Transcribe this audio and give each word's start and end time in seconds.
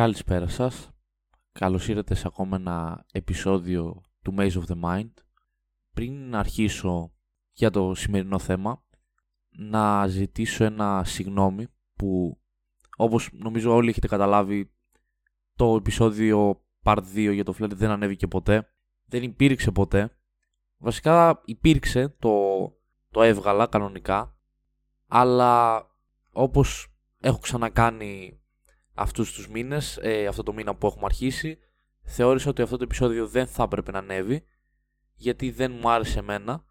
Καλησπέρα 0.00 0.48
σας. 0.48 0.90
Καλώς 1.52 1.88
ήρθατε 1.88 2.14
σε 2.14 2.26
ακόμα 2.26 2.56
ένα 2.56 3.04
επεισόδιο 3.12 4.02
του 4.22 4.34
Maze 4.38 4.52
of 4.52 4.62
the 4.66 4.80
Mind. 4.82 5.10
Πριν 5.94 6.34
αρχίσω 6.36 7.12
για 7.52 7.70
το 7.70 7.94
σημερινό 7.94 8.38
θέμα, 8.38 8.84
να 9.48 10.06
ζητήσω 10.06 10.64
ένα 10.64 11.04
συγγνώμη 11.04 11.66
που 11.96 12.40
όπως 12.96 13.30
νομίζω 13.32 13.74
όλοι 13.74 13.88
έχετε 13.88 14.06
καταλάβει 14.06 14.72
το 15.56 15.74
επεισόδιο 15.74 16.64
Part 16.82 17.02
2 17.14 17.32
για 17.32 17.44
το 17.44 17.54
Flirt 17.58 17.70
δεν 17.70 17.90
ανέβηκε 17.90 18.26
ποτέ. 18.26 18.68
Δεν 19.06 19.22
υπήρξε 19.22 19.70
ποτέ. 19.70 20.10
Βασικά 20.78 21.40
υπήρξε, 21.44 22.08
το, 22.08 22.32
το 23.10 23.22
έβγαλα 23.22 23.66
κανονικά, 23.66 24.36
αλλά 25.06 25.84
όπως 26.32 26.88
έχω 27.20 27.38
ξανακάνει 27.38 28.39
αυτούς 29.00 29.32
τους 29.32 29.48
μήνες, 29.48 29.98
ε, 30.02 30.26
αυτό 30.26 30.42
το 30.42 30.52
μήνα 30.52 30.74
που 30.74 30.86
έχουμε 30.86 31.04
αρχίσει, 31.04 31.58
θεώρησα 32.02 32.50
ότι 32.50 32.62
αυτό 32.62 32.76
το 32.76 32.84
επεισόδιο 32.84 33.26
δεν 33.26 33.46
θα 33.46 33.62
έπρεπε 33.62 33.90
να 33.90 33.98
ανέβει, 33.98 34.44
γιατί 35.14 35.50
δεν 35.50 35.72
μου 35.72 35.90
άρεσε 35.90 36.18
εμένα 36.18 36.64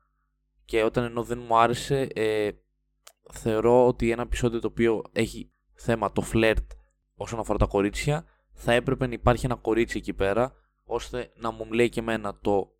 και 0.66 0.84
όταν 0.84 1.04
ενώ 1.04 1.24
δεν 1.24 1.40
μου 1.48 1.58
άρεσε, 1.58 2.02
ε, 2.02 2.50
θεωρώ 3.32 3.88
ότι 3.88 4.12
ένα 4.12 4.22
επεισόδιο 4.22 4.60
το 4.60 4.68
οποίο 4.68 5.02
έχει 5.12 5.52
θέμα 5.74 6.12
το 6.12 6.22
φλερτ 6.22 6.72
όσον 7.16 7.40
αφορά 7.40 7.58
τα 7.58 7.66
κορίτσια, 7.66 8.26
θα 8.54 8.74
έπρεπε 8.74 9.08
να 9.08 9.14
υπάρχει 9.14 9.46
ένα 9.46 9.56
κορίτσι 9.56 9.98
εκεί 9.98 10.14
πέρα, 10.14 10.54
ώστε 10.84 11.32
να 11.36 11.52
μου 11.52 11.72
λέει 11.72 11.90
και 11.90 12.00
εμένα 12.00 12.40
το 12.40 12.72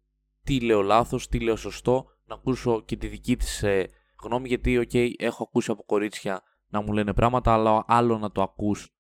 τι 0.44 0.62
λέω 0.62 0.82
λάθος, 0.82 1.28
τι 1.28 1.40
λέω 1.40 1.56
σωστό, 1.56 2.06
να 2.26 2.36
ακούσω 2.36 2.82
και 2.82 2.96
τη 2.96 3.08
δική 3.08 3.38
της 3.38 3.64
ε, 3.64 3.90
γνώμη, 4.24 4.48
γιατί, 4.48 4.88
ok, 4.88 5.12
έχω 5.18 5.44
ακούσει 5.44 5.72
από 5.72 5.84
κορίτσια 5.84 6.42
να 6.68 6.82
μου 6.82 6.94
λένε 6.94 7.14
πράγματα, 7.14 7.54
αλλά 7.54 7.84
άλλο 7.88 8.18
να 8.18 8.32
το 8.32 8.42
ακούς 8.42 8.94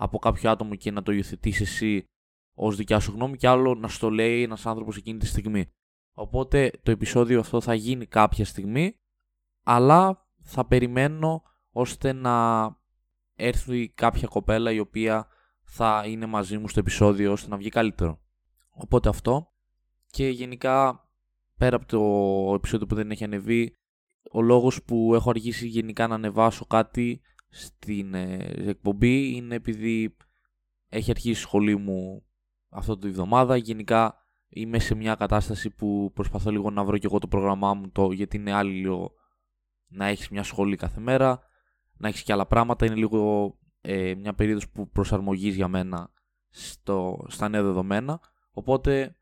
από 0.00 0.18
κάποιο 0.18 0.50
άτομο 0.50 0.74
και 0.74 0.90
να 0.90 1.02
το 1.02 1.12
υιοθετήσει 1.12 1.62
εσύ 1.62 2.04
ως 2.54 2.76
δικιά 2.76 3.00
σου 3.00 3.12
γνώμη, 3.12 3.36
και 3.36 3.48
άλλο 3.48 3.74
να 3.74 3.88
στο 3.88 4.10
λέει 4.10 4.42
ένας 4.42 4.66
άνθρωπος 4.66 4.96
εκείνη 4.96 5.18
τη 5.18 5.26
στιγμή. 5.26 5.70
Οπότε 6.12 6.70
το 6.82 6.90
επεισόδιο 6.90 7.40
αυτό 7.40 7.60
θα 7.60 7.74
γίνει 7.74 8.06
κάποια 8.06 8.44
στιγμή, 8.44 8.94
αλλά 9.62 10.26
θα 10.42 10.66
περιμένω 10.66 11.42
ώστε 11.70 12.12
να 12.12 12.66
έρθει 13.34 13.88
κάποια 13.88 14.28
κοπέλα 14.28 14.72
η 14.72 14.78
οποία 14.78 15.26
θα 15.64 16.04
είναι 16.06 16.26
μαζί 16.26 16.58
μου 16.58 16.68
στο 16.68 16.80
επεισόδιο 16.80 17.32
ώστε 17.32 17.48
να 17.48 17.56
βγει 17.56 17.68
καλύτερο. 17.68 18.20
Οπότε 18.70 19.08
αυτό 19.08 19.52
και 20.06 20.28
γενικά 20.28 21.08
πέρα 21.56 21.76
από 21.76 21.86
το 21.86 22.54
επεισόδιο 22.54 22.86
που 22.86 22.94
δεν 22.94 23.10
έχει 23.10 23.24
ανεβεί 23.24 23.76
ο 24.32 24.42
λόγος 24.42 24.82
που 24.82 25.14
έχω 25.14 25.30
αργήσει 25.30 25.66
γενικά 25.66 26.06
να 26.06 26.14
ανεβάσω 26.14 26.66
κάτι 26.66 27.20
στην 27.48 28.14
ε, 28.14 28.52
εκπομπή 28.56 29.34
είναι 29.36 29.54
επειδή 29.54 30.16
έχει 30.88 31.10
αρχίσει 31.10 31.30
η 31.30 31.34
σχολή 31.34 31.76
μου 31.76 32.24
αυτό 32.68 32.98
το 32.98 33.06
εβδομάδα. 33.06 33.56
Γενικά 33.56 34.16
είμαι 34.48 34.78
σε 34.78 34.94
μια 34.94 35.14
κατάσταση 35.14 35.70
που 35.70 36.10
προσπαθώ 36.14 36.50
λίγο 36.50 36.70
να 36.70 36.84
βρω 36.84 36.98
και 36.98 37.06
εγώ 37.06 37.18
το 37.18 37.28
πρόγραμμά 37.28 37.74
μου 37.74 37.90
το, 37.90 38.12
γιατί 38.12 38.36
είναι 38.36 38.52
άλλο 38.52 39.12
να 39.86 40.06
έχεις 40.06 40.28
μια 40.28 40.42
σχολή 40.42 40.76
κάθε 40.76 41.00
μέρα, 41.00 41.40
να 41.96 42.08
έχεις 42.08 42.22
και 42.22 42.32
άλλα 42.32 42.46
πράγματα. 42.46 42.86
Είναι 42.86 42.94
λίγο 42.94 43.54
ε, 43.80 44.14
μια 44.14 44.34
περίοδος 44.34 44.68
που 44.68 44.90
προσαρμογείς 44.90 45.54
για 45.54 45.68
μένα 45.68 46.12
στο, 46.48 47.24
στα 47.28 47.48
νέα 47.48 47.62
δεδομένα. 47.62 48.20
Οπότε 48.50 49.16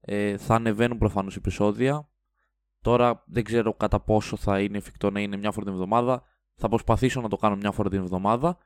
ε, 0.00 0.36
θα 0.36 0.54
ανεβαίνουν 0.54 0.98
προφανώς 0.98 1.36
επεισόδια. 1.36 2.08
Τώρα 2.80 3.24
δεν 3.26 3.44
ξέρω 3.44 3.74
κατά 3.74 4.00
πόσο 4.00 4.36
θα 4.36 4.60
είναι 4.60 4.78
εφικτό 4.78 5.10
να 5.10 5.20
είναι 5.20 5.36
μια 5.36 5.50
φορά 5.50 5.64
την 5.64 5.74
εβδομάδα. 5.74 6.22
Θα 6.60 6.68
προσπαθήσω 6.68 7.20
να 7.20 7.28
το 7.28 7.36
κάνω 7.36 7.56
μια 7.56 7.72
φορά 7.72 7.88
την 7.88 7.98
εβδομάδα. 7.98 8.58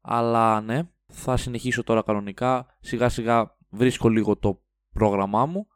Αλλά 0.00 0.60
ναι, 0.60 0.90
θα 1.06 1.36
συνεχίσω 1.36 1.82
τώρα 1.82 2.02
κανονικά. 2.02 2.76
Σιγά 2.80 3.08
σιγά 3.08 3.56
βρίσκω 3.68 4.08
λίγο 4.08 4.36
το 4.36 4.62
πρόγραμμά 4.92 5.46
μου. 5.46 5.66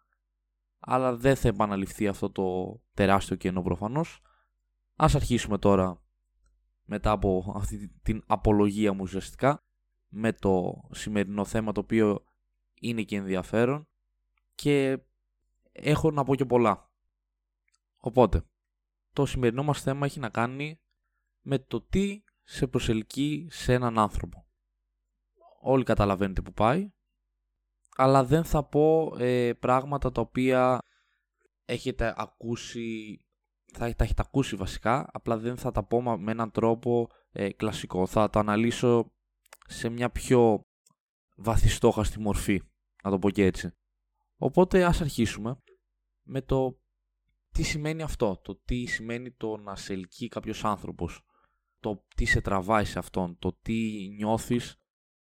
Αλλά 0.79 1.17
δεν 1.17 1.37
θα 1.37 1.49
επαναληφθεί 1.49 2.09
αυτό 2.09 2.31
το 2.31 2.79
τεράστιο 2.95 3.37
κενό 3.37 3.63
προφανώς. 3.63 4.23
Ας 4.97 5.15
αρχίσουμε 5.15 5.59
τώρα 5.59 6.03
μετά 6.85 7.11
από 7.11 7.53
αυτή 7.57 7.89
την 8.03 8.23
απολογία 8.27 8.93
μου 8.93 9.01
ουσιαστικά 9.03 9.59
με 10.09 10.33
το 10.33 10.83
σημερινό 10.91 11.45
θέμα 11.45 11.73
το 11.73 11.81
οποίο 11.81 12.25
είναι 12.75 13.03
και 13.03 13.17
ενδιαφέρον 13.17 13.89
και 14.55 14.99
έχω 15.73 16.11
να 16.11 16.25
πω 16.25 16.35
και 16.35 16.45
πολλά. 16.45 16.91
Οπότε, 17.97 18.45
το 19.13 19.27
σημερινό 19.27 19.63
μας 19.63 19.83
θέμα 19.83 20.07
έχει 20.07 20.21
να 20.21 20.29
κάνει 20.29 20.79
με 21.45 21.59
το 21.59 21.81
τι 21.81 22.23
σε 22.43 22.67
προσελκύει 22.67 23.49
σε 23.51 23.73
έναν 23.73 23.99
άνθρωπο. 23.99 24.47
Όλοι 25.61 25.85
καταλαβαίνετε 25.85 26.43
που 26.43 26.53
πάει, 26.53 26.91
αλλά 27.97 28.25
δεν 28.25 28.45
θα 28.45 28.65
πω 28.65 29.15
ε, 29.19 29.53
πράγματα 29.53 30.13
τα 30.13 30.21
οποία 30.21 30.79
έχετε 31.65 32.15
ακούσει, 32.17 33.19
θα 33.73 33.95
τα 33.95 34.05
έχετε 34.05 34.23
ακούσει 34.27 34.57
βασικά, 34.57 35.09
απλά 35.13 35.39
δεν 35.39 35.57
θα 35.57 35.71
τα 35.71 35.85
πω 35.85 36.19
με 36.19 36.31
έναν 36.31 36.51
τρόπο 36.51 37.09
ε, 37.33 37.53
κλασικό. 37.53 38.07
Θα 38.07 38.31
τα 38.31 38.41
αναλύσω 38.41 39.13
σε 39.67 39.89
μια 39.89 40.11
πιο 40.11 40.65
βαθιστόχαστη 41.37 42.21
μορφή, 42.21 42.63
να 43.03 43.11
το 43.11 43.19
πω 43.19 43.31
και 43.31 43.45
έτσι. 43.45 43.71
Οπότε 44.37 44.85
ας 44.85 45.01
αρχίσουμε 45.01 45.59
με 46.23 46.43
το 46.43 46.79
τι 47.51 47.63
σημαίνει 47.63 48.03
αυτό, 48.03 48.41
το 48.43 48.61
τι 48.65 48.85
σημαίνει 48.85 49.33
το 49.33 49.57
να 49.57 49.77
σε 49.77 49.93
ελκύει 49.93 50.29
κάποιος 50.29 50.65
άνθρωπος, 50.65 51.23
το 51.85 52.05
τι 52.17 52.25
σε 52.25 52.41
τραβάει 52.41 52.85
σε 52.85 52.99
αυτόν, 52.99 53.39
το 53.39 53.59
τι 53.63 54.09
νιώθεις 54.17 54.77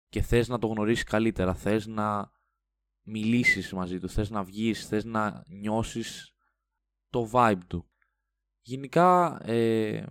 και 0.09 0.23
θες 0.23 0.49
να 0.49 0.59
το 0.59 0.67
γνωρίσεις 0.67 1.05
καλύτερα, 1.05 1.55
θες 1.55 1.87
να 1.87 2.31
μιλήσεις 3.07 3.73
μαζί 3.73 3.99
του, 3.99 4.09
θες 4.09 4.31
να 4.31 4.43
βγεις, 4.43 4.87
θες 4.87 5.05
να 5.05 5.45
νιώσεις 5.49 6.35
το 7.09 7.31
vibe 7.33 7.61
του. 7.67 7.91
Γενικά 8.61 9.39
ε, 9.45 10.07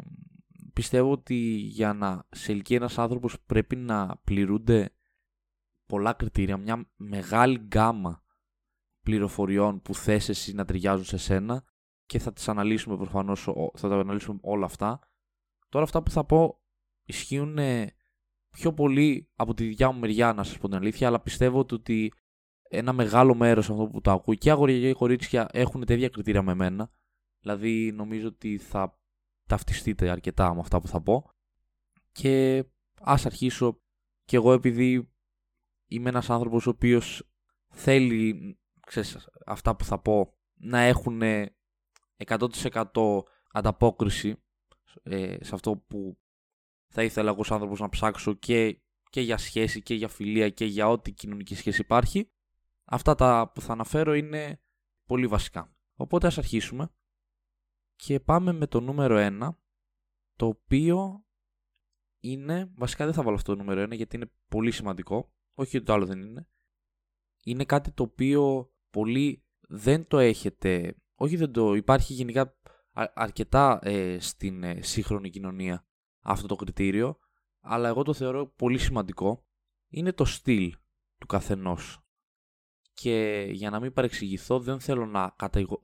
πιστεύω 0.73 1.11
ότι 1.11 1.35
για 1.55 1.93
να 1.93 2.27
σε 2.31 2.51
ελκύει 2.51 2.77
ένας 2.79 2.97
άνθρωπος 2.97 3.39
πρέπει 3.45 3.75
να 3.75 4.17
πληρούνται 4.23 4.95
πολλά 5.85 6.13
κριτήρια, 6.13 6.57
μια 6.57 6.89
μεγάλη 6.95 7.57
γκάμα 7.57 8.23
πληροφοριών 9.01 9.81
που 9.81 9.95
θες 9.95 10.29
εσύ 10.29 10.53
να 10.53 10.65
ταιριάζουν 10.65 11.05
σε 11.05 11.17
σένα 11.17 11.63
και 12.05 12.19
θα 12.19 12.33
τις 12.33 12.47
αναλύσουμε 12.47 12.97
προφανώς, 12.97 13.47
θα 13.73 13.89
τα 13.89 13.95
αναλύσουμε 13.95 14.39
όλα 14.41 14.65
αυτά. 14.65 15.08
Τώρα 15.69 15.83
αυτά 15.83 16.03
που 16.03 16.11
θα 16.11 16.25
πω 16.25 16.61
ισχύουν 17.03 17.57
πιο 18.49 18.73
πολύ 18.73 19.29
από 19.35 19.53
τη 19.53 19.65
δικιά 19.67 19.91
μου 19.91 19.99
μεριά 19.99 20.33
να 20.33 20.43
σας 20.43 20.57
πω 20.57 20.67
την 20.67 20.77
αλήθεια, 20.77 21.07
αλλά 21.07 21.19
πιστεύω 21.19 21.59
ότι 21.59 22.13
ένα 22.69 22.93
μεγάλο 22.93 23.35
μέρος 23.35 23.69
αυτό 23.69 23.87
που 23.87 24.01
το 24.01 24.11
ακούει 24.11 24.37
και 24.37 24.51
αγοριά 24.51 24.79
και 24.79 24.93
κορίτσια 24.93 25.47
έχουν 25.51 25.85
τέτοια 25.85 26.09
κριτήρια 26.09 26.41
με 26.41 26.53
μένα. 26.53 26.91
Δηλαδή 27.39 27.91
νομίζω 27.91 28.27
ότι 28.27 28.57
θα 28.57 28.99
ταυτιστείτε 29.45 30.09
αρκετά 30.09 30.53
με 30.53 30.59
αυτά 30.59 30.81
που 30.81 30.87
θα 30.87 31.01
πω. 31.01 31.31
Και 32.11 32.65
ας 33.01 33.25
αρχίσω 33.25 33.81
και 34.23 34.35
εγώ 34.35 34.51
επειδή 34.51 35.11
είμαι 35.87 36.09
ένας 36.09 36.29
άνθρωπος 36.29 36.67
ο 36.67 36.69
οποίος 36.69 37.29
θέλει 37.67 38.57
ξέρεις, 38.85 39.29
αυτά 39.45 39.75
που 39.75 39.83
θα 39.83 39.99
πω 39.99 40.37
να 40.53 40.79
έχουν 40.79 41.21
100% 42.17 43.19
ανταπόκριση 43.51 44.43
ε, 45.03 45.43
σε 45.43 45.55
αυτό 45.55 45.77
που 45.77 46.17
θα 46.87 47.03
ήθελα 47.03 47.29
εγώ 47.29 47.39
ως 47.39 47.51
άνθρωπος 47.51 47.79
να 47.79 47.89
ψάξω 47.89 48.33
και, 48.33 48.81
και 49.09 49.21
για 49.21 49.37
σχέση 49.37 49.81
και 49.81 49.93
για 49.93 50.07
φιλία 50.07 50.49
και 50.49 50.65
για 50.65 50.89
ό,τι 50.89 51.11
κοινωνική 51.11 51.55
σχέση 51.55 51.81
υπάρχει. 51.81 52.31
Αυτά 52.85 53.15
τα 53.15 53.51
που 53.53 53.61
θα 53.61 53.73
αναφέρω 53.73 54.13
είναι 54.13 54.61
πολύ 55.05 55.27
βασικά. 55.27 55.75
Οπότε 55.95 56.27
ας 56.27 56.37
αρχίσουμε 56.37 56.89
και 57.95 58.19
πάμε 58.19 58.51
με 58.51 58.67
το 58.67 58.79
νούμερο 58.79 59.15
1 59.19 59.49
το 60.35 60.45
οποίο 60.45 61.25
είναι, 62.19 62.71
βασικά 62.75 63.05
δεν 63.05 63.13
θα 63.13 63.23
βάλω 63.23 63.35
αυτό 63.35 63.55
το 63.55 63.59
νούμερο 63.63 63.83
1 63.83 63.95
γιατί 63.95 64.15
είναι 64.15 64.31
πολύ 64.47 64.71
σημαντικό, 64.71 65.33
όχι 65.53 65.77
ότι 65.77 65.85
το 65.85 65.93
άλλο 65.93 66.05
δεν 66.05 66.21
είναι. 66.21 66.47
Είναι 67.43 67.65
κάτι 67.65 67.91
το 67.91 68.03
οποίο 68.03 68.73
πολλοί 68.89 69.43
δεν 69.59 70.07
το 70.07 70.17
έχετε 70.17 70.95
όχι 71.21 71.35
δεν 71.35 71.51
το 71.51 71.73
υπάρχει 71.73 72.13
γενικά 72.13 72.57
αρκετά 73.13 73.79
ε, 73.81 74.19
στην 74.19 74.63
ε, 74.63 74.81
σύγχρονη 74.81 75.29
κοινωνία 75.29 75.85
αυτό 76.21 76.47
το 76.47 76.55
κριτήριο, 76.55 77.17
αλλά 77.59 77.87
εγώ 77.87 78.03
το 78.03 78.13
θεωρώ 78.13 78.47
πολύ 78.47 78.77
σημαντικό, 78.77 79.45
είναι 79.89 80.13
το 80.13 80.25
στυλ 80.25 80.75
του 81.17 81.27
καθενός. 81.27 82.03
Και 82.93 83.47
για 83.51 83.69
να 83.69 83.79
μην 83.79 83.93
παρεξηγηθώ 83.93 84.59
δεν 84.59 84.79
θέλω 84.79 85.05
να 85.05 85.35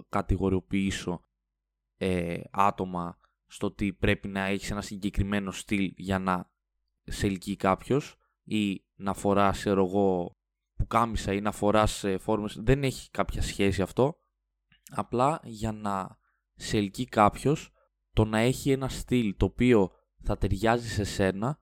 κατηγοριοποιήσω 0.09 1.25
ε, 1.97 2.39
άτομα 2.51 3.19
στο 3.47 3.67
ότι 3.67 3.93
πρέπει 3.93 4.27
να 4.27 4.45
έχεις 4.45 4.71
ένα 4.71 4.81
συγκεκριμένο 4.81 5.51
στυλ 5.51 5.93
για 5.95 6.19
να 6.19 6.51
σε 7.03 7.25
ελκύει 7.25 7.55
κάποιος 7.55 8.17
ή 8.43 8.85
να 8.95 9.13
φοράς 9.13 9.65
εγώ 9.65 10.37
που 10.75 10.87
κάμισα 10.87 11.33
ή 11.33 11.41
να 11.41 11.51
φοράς 11.51 12.03
ε, 12.03 12.17
φόρμες. 12.17 12.57
Δεν 12.59 12.83
έχει 12.83 13.09
κάποια 13.11 13.41
σχέση 13.41 13.81
αυτό 13.81 14.19
απλά 14.89 15.39
για 15.43 15.71
να 15.71 16.17
σε 16.55 16.77
ελκύει 16.77 17.05
κάποιος 17.05 17.73
το 18.13 18.25
να 18.25 18.39
έχει 18.39 18.71
ένα 18.71 18.89
στυλ 18.89 19.35
το 19.37 19.45
οποίο 19.45 19.91
θα 20.21 20.37
ταιριάζει 20.37 20.89
σε 20.89 21.03
σένα 21.03 21.59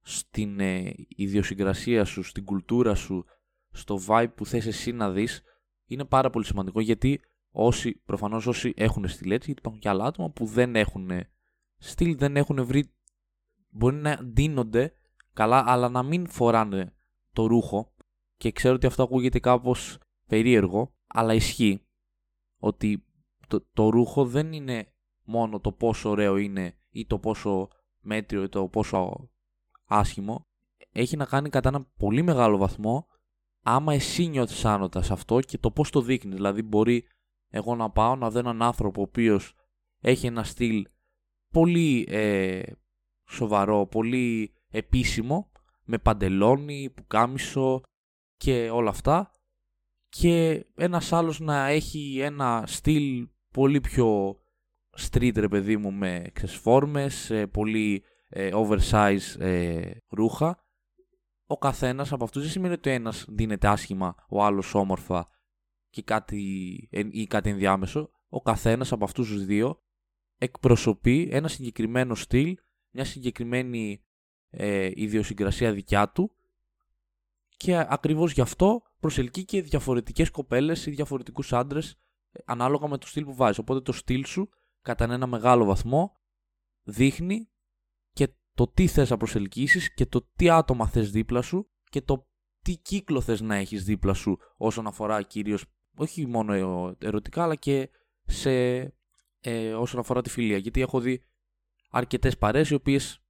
στην 0.00 0.60
ε, 0.60 0.94
ιδιοσυγκρασία 1.08 2.04
σου, 2.04 2.22
στην 2.22 2.44
κουλτούρα 2.44 2.94
σου, 2.94 3.24
στο 3.70 3.98
vibe 4.06 4.32
που 4.34 4.46
θες 4.46 4.66
εσύ 4.66 4.92
να 4.92 5.10
δεις, 5.10 5.42
είναι 5.86 6.04
πάρα 6.04 6.30
πολύ 6.30 6.44
σημαντικό 6.44 6.80
γιατί 6.80 7.20
όσοι, 7.50 7.94
προφανώς 7.94 8.46
όσοι 8.46 8.72
έχουν 8.76 9.08
στυλ 9.08 9.30
έτσι, 9.30 9.46
γιατί 9.46 9.60
υπάρχουν 9.60 9.80
και 9.80 9.88
άλλα 9.88 10.04
άτομα 10.04 10.30
που 10.30 10.46
δεν 10.46 10.76
έχουν 10.76 11.10
στυλ, 11.76 12.16
δεν 12.16 12.36
έχουν 12.36 12.64
βρει, 12.64 12.92
μπορεί 13.68 13.96
να 13.96 14.16
ντύνονται 14.24 14.94
καλά, 15.32 15.64
αλλά 15.66 15.88
να 15.88 16.02
μην 16.02 16.26
φοράνε 16.28 16.94
το 17.32 17.46
ρούχο. 17.46 17.94
Και 18.36 18.52
ξέρω 18.52 18.74
ότι 18.74 18.86
αυτό 18.86 19.02
ακούγεται 19.02 19.40
κάπως 19.40 19.98
περίεργο, 20.26 20.94
αλλά 21.06 21.34
ισχύει 21.34 21.86
ότι 22.58 23.04
το, 23.52 23.66
το 23.72 23.88
ρούχο 23.88 24.26
δεν 24.26 24.52
είναι 24.52 24.92
μόνο 25.24 25.60
το 25.60 25.72
πόσο 25.72 26.10
ωραίο 26.10 26.36
είναι 26.36 26.76
ή 26.90 27.06
το 27.06 27.18
πόσο 27.18 27.68
μέτριο 28.00 28.42
ή 28.42 28.48
το 28.48 28.68
πόσο 28.68 29.30
άσχημο. 29.84 30.46
Έχει 30.92 31.16
να 31.16 31.24
κάνει 31.24 31.48
κατά 31.48 31.68
ένα 31.68 31.86
πολύ 31.98 32.22
μεγάλο 32.22 32.56
βαθμό 32.56 33.06
άμα 33.62 33.94
εσύ 33.94 34.26
νιώθεις 34.26 34.64
άνωτα 34.64 35.02
σε 35.02 35.12
αυτό 35.12 35.40
και 35.40 35.58
το 35.58 35.70
πώς 35.70 35.90
το 35.90 36.00
δείχνεις. 36.00 36.34
Δηλαδή 36.34 36.62
μπορεί 36.62 37.04
εγώ 37.48 37.74
να 37.74 37.90
πάω 37.90 38.16
να 38.16 38.30
δω 38.30 38.38
έναν 38.38 38.62
άνθρωπο 38.62 39.00
ο 39.00 39.04
οποίος 39.04 39.54
έχει 40.00 40.26
ένα 40.26 40.44
στυλ 40.44 40.88
πολύ 41.52 42.06
ε, 42.08 42.62
σοβαρό, 43.28 43.86
πολύ 43.86 44.54
επίσημο 44.70 45.50
με 45.84 45.98
παντελόνι, 45.98 46.90
πουκάμισο 46.90 47.80
και 48.36 48.70
όλα 48.70 48.90
αυτά 48.90 49.30
και 50.08 50.66
ένας 50.74 51.12
άλλος 51.12 51.40
να 51.40 51.66
έχει 51.66 52.20
ένα 52.20 52.64
στυλ 52.66 53.28
πολύ 53.52 53.80
πιο 53.80 54.36
street 54.98 55.32
ρε 55.36 55.48
παιδί 55.48 55.76
μου 55.76 55.92
με 55.92 56.30
ξεσφόρμες, 56.32 57.30
ε, 57.30 57.46
πολύ 57.46 58.04
ε, 58.28 58.50
oversize 58.54 59.38
ε, 59.38 59.90
ρούχα. 60.08 60.64
Ο 61.46 61.58
καθένας 61.58 62.12
από 62.12 62.24
αυτούς 62.24 62.42
δεν 62.42 62.50
σημαίνει 62.50 62.74
ότι 62.74 62.88
ο 62.88 62.92
ένας 62.92 63.24
δίνεται 63.28 63.68
άσχημα, 63.68 64.14
ο 64.28 64.44
άλλος 64.44 64.74
όμορφα 64.74 65.28
και 65.90 66.02
κάτι, 66.02 66.38
ή 66.90 67.26
κάτι 67.26 67.50
ενδιάμεσο. 67.50 68.10
Ο 68.28 68.42
καθένας 68.42 68.92
από 68.92 69.04
αυτούς 69.04 69.28
τους 69.28 69.44
δύο 69.44 69.82
εκπροσωπεί 70.38 71.28
ένα 71.32 71.48
συγκεκριμένο 71.48 72.14
στυλ, 72.14 72.56
μια 72.90 73.04
συγκεκριμένη 73.04 74.04
ε, 74.50 74.90
ιδιοσυγκρασία 74.94 75.72
δικιά 75.72 76.08
του 76.08 76.36
και 77.56 77.86
ακριβώς 77.88 78.32
γι' 78.32 78.40
αυτό 78.40 78.82
προσελκύει 79.00 79.44
και 79.44 79.62
διαφορετικές 79.62 80.30
κοπέλες 80.30 80.86
ή 80.86 80.90
διαφορετικούς 80.90 81.52
άντρες 81.52 81.96
ανάλογα 82.44 82.88
με 82.88 82.98
το 82.98 83.06
στυλ 83.06 83.24
που 83.24 83.34
βάζεις. 83.34 83.58
Οπότε 83.58 83.80
το 83.80 83.92
στυλ 83.92 84.24
σου 84.24 84.48
κατά 84.82 85.04
ένα 85.04 85.26
μεγάλο 85.26 85.64
βαθμό 85.64 86.12
δείχνει 86.82 87.48
και 88.12 88.28
το 88.54 88.68
τι 88.68 88.86
θες 88.86 89.10
να 89.10 89.16
προσελκύσεις 89.16 89.94
και 89.94 90.06
το 90.06 90.28
τι 90.36 90.50
άτομα 90.50 90.88
θες 90.88 91.10
δίπλα 91.10 91.42
σου 91.42 91.70
και 91.90 92.02
το 92.02 92.26
τι 92.62 92.76
κύκλο 92.76 93.20
θες 93.20 93.40
να 93.40 93.54
έχεις 93.54 93.84
δίπλα 93.84 94.14
σου 94.14 94.38
όσον 94.56 94.86
αφορά 94.86 95.22
κυρίως 95.22 95.64
όχι 95.96 96.26
μόνο 96.26 96.52
ερωτικά 96.98 97.42
αλλά 97.42 97.54
και 97.54 97.90
σε, 98.24 98.50
ε, 99.40 99.74
όσον 99.74 100.00
αφορά 100.00 100.22
τη 100.22 100.30
φιλία. 100.30 100.56
Γιατί 100.56 100.80
έχω 100.80 101.00
δει 101.00 101.22
αρκετές 101.90 102.38
παρέες 102.38 102.70
οι 102.70 102.74
οποίες 102.74 103.22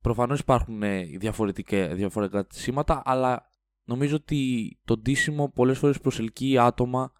προφανώς 0.00 0.40
υπάρχουν 0.40 0.82
ε, 0.82 1.02
διαφορετικά, 1.02 1.94
διαφορετικά 1.94 2.46
σήματα 2.50 3.02
αλλά 3.04 3.50
νομίζω 3.84 4.16
ότι 4.16 4.78
το 4.84 4.98
ντύσιμο 4.98 5.48
πολλές 5.48 5.78
φορές 5.78 6.00
προσελκύει 6.00 6.58
άτομα 6.58 7.12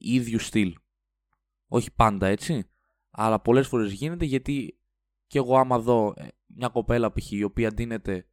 ίδιου 0.00 0.38
στυλ. 0.38 0.74
Όχι 1.68 1.92
πάντα 1.94 2.26
έτσι, 2.26 2.70
αλλά 3.10 3.40
πολλές 3.40 3.68
φορές 3.68 3.92
γίνεται 3.92 4.24
γιατί 4.24 4.78
και 5.26 5.38
εγώ 5.38 5.58
άμα 5.58 5.78
δω 5.78 6.14
ε, 6.16 6.28
μια 6.46 6.68
κοπέλα 6.68 7.12
π.χ. 7.12 7.30
η 7.30 7.42
οποία 7.42 7.72
ντύνεται 7.72 8.26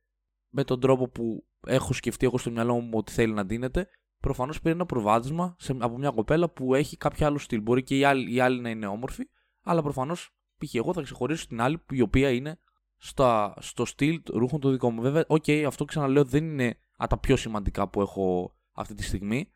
με 0.49 0.63
τον 0.63 0.79
τρόπο 0.79 1.09
που 1.09 1.47
έχω 1.67 1.93
σκεφτεί 1.93 2.25
εγώ 2.25 2.37
στο 2.37 2.51
μυαλό 2.51 2.79
μου 2.79 2.91
ότι 2.93 3.11
θέλει 3.11 3.33
να 3.33 3.45
ντύνεται, 3.45 3.89
προφανώς 4.19 4.61
παίρνει 4.61 4.77
ένα 4.77 4.85
προβάδισμα 4.85 5.55
σε, 5.59 5.75
από 5.79 5.97
μια 5.97 6.09
κοπέλα 6.09 6.49
που 6.49 6.75
έχει 6.75 6.97
κάποιο 6.97 7.25
άλλο 7.25 7.37
στυλ. 7.37 7.61
Μπορεί 7.61 7.83
και 7.83 7.97
η 7.97 8.03
άλλη, 8.03 8.33
η 8.33 8.39
άλλη 8.39 8.61
να 8.61 8.69
είναι 8.69 8.87
όμορφη, 8.87 9.23
αλλά 9.63 9.81
προφανώς 9.81 10.35
π.χ. 10.57 10.75
εγώ 10.75 10.93
θα 10.93 11.01
ξεχωρίσω 11.01 11.47
την 11.47 11.61
άλλη 11.61 11.83
η 11.89 12.01
οποία 12.01 12.29
είναι 12.29 12.59
στα, 12.97 13.53
στο 13.59 13.85
στυλ 13.85 14.21
ρούχων 14.29 14.59
του 14.59 14.71
δικό 14.71 14.91
μου. 14.91 15.01
Βέβαια, 15.01 15.23
ok, 15.27 15.43
okay, 15.47 15.63
αυτό 15.67 15.85
ξαναλέω 15.85 16.23
δεν 16.23 16.43
είναι 16.43 16.77
από 16.95 17.09
τα 17.09 17.17
πιο 17.17 17.35
σημαντικά 17.35 17.89
που 17.89 18.01
έχω 18.01 18.55
αυτή 18.71 18.93
τη 18.93 19.03
στιγμή, 19.03 19.51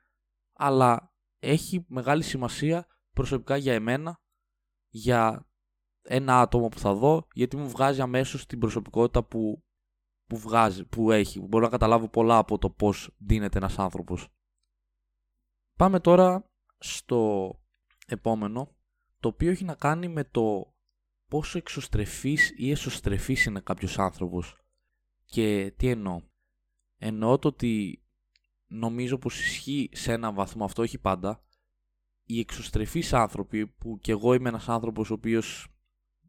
αλλά 0.54 1.11
έχει 1.42 1.86
μεγάλη 1.88 2.24
σημασία 2.24 2.88
προσωπικά 3.14 3.58
για 3.58 3.74
εμένα, 3.74 4.20
για 4.90 5.50
ένα 6.02 6.42
άτομο 6.42 6.68
που 6.68 6.80
θα 6.80 6.94
δω, 6.94 7.28
γιατί 7.34 7.58
μου 7.58 7.70
βγάζει 7.70 8.02
αμέσως 8.02 8.46
την 8.46 8.60
προσωπικότητα 8.60 9.24
που, 9.24 9.64
που 10.26 10.38
βγάζει, 10.38 10.86
που 10.86 11.12
έχει. 11.12 11.40
Μπορώ 11.40 11.64
να 11.64 11.70
καταλάβω 11.70 12.10
πολλά 12.10 12.38
από 12.38 12.58
το 12.58 12.70
πώς 12.70 13.16
δίνεται 13.18 13.58
ένας 13.58 13.80
άνθρωπος. 13.80 14.28
Πάμε 15.78 16.00
τώρα 16.00 16.52
στο 16.78 17.52
επόμενο, 18.08 18.76
το 19.20 19.28
οποίο 19.28 19.50
έχει 19.52 19.64
να 19.64 19.76
κάνει 19.76 20.08
με 20.08 20.24
το 20.24 20.76
πόσο 21.26 21.58
εξωστρεφής 21.58 22.54
ή 22.56 22.72
εσωστρεφής 22.72 23.46
είναι 23.46 23.60
κάποιος 23.60 24.00
άνθρωπος. 24.00 24.62
Και 25.26 25.74
τι 25.78 25.90
εννοώ. 25.90 26.22
Εννοώ 26.98 27.40
το 27.40 27.48
ότι 27.48 28.01
νομίζω 28.72 29.18
πως 29.18 29.40
ισχύει 29.40 29.90
σε 29.92 30.14
έναν 30.14 30.34
βαθμό 30.34 30.66
αυτό, 30.66 30.82
όχι 30.82 30.98
πάντα, 30.98 31.44
οι 32.24 32.40
εξωστρεφείς 32.40 33.14
άνθρωποι, 33.14 33.68
που 33.68 33.98
κι 34.02 34.12
εγώ 34.12 34.34
είμαι 34.34 34.50
ένας 34.50 34.70
άνθρωπος 34.70 35.10
ο 35.10 35.14
οποίος 35.14 35.68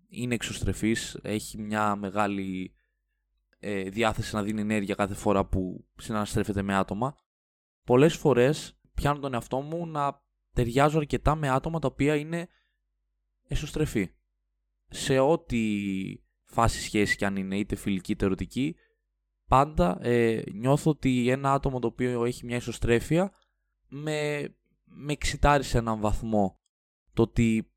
είναι 0.09 0.35
εξωστρεφής, 0.35 1.19
έχει 1.23 1.59
μια 1.59 1.97
μεγάλη 1.97 2.75
ε, 3.59 3.83
διάθεση 3.83 4.35
να 4.35 4.43
δίνει 4.43 4.61
ενέργεια 4.61 4.95
κάθε 4.95 5.15
φορά 5.15 5.45
που 5.47 5.89
συναναστρέφεται 5.97 6.63
με 6.63 6.75
άτομα, 6.75 7.17
πολλές 7.85 8.17
φορές 8.17 8.81
πιάνω 8.95 9.19
τον 9.19 9.35
εαυτό 9.35 9.61
μου 9.61 9.87
να 9.87 10.23
ταιριάζω 10.53 10.99
αρκετά 10.99 11.35
με 11.35 11.49
άτομα 11.49 11.79
τα 11.79 11.89
οποία 11.89 12.17
είναι 12.17 12.49
εσωστρεφή. 13.49 14.15
Σε 14.89 15.19
ό,τι 15.19 15.61
φάση 16.45 16.83
σχέση 16.83 17.17
κι 17.17 17.25
αν 17.25 17.37
είναι, 17.37 17.59
είτε 17.59 17.77
φιλική 17.77 18.13
είτε 18.13 18.25
ερωτική, 18.25 18.77
πάντα 19.53 19.99
ε, 20.03 20.43
νιώθω 20.53 20.91
ότι 20.91 21.29
ένα 21.29 21.53
άτομο 21.53 21.79
το 21.79 21.87
οποίο 21.87 22.25
έχει 22.25 22.45
μια 22.47 22.57
ισοστρέφεια 22.57 23.33
με, 23.89 24.49
με 24.85 25.13
εξητάρει 25.13 25.63
σε 25.63 25.79
έναν 25.79 26.01
βαθμό 26.01 26.61
το 27.13 27.23
ότι 27.23 27.73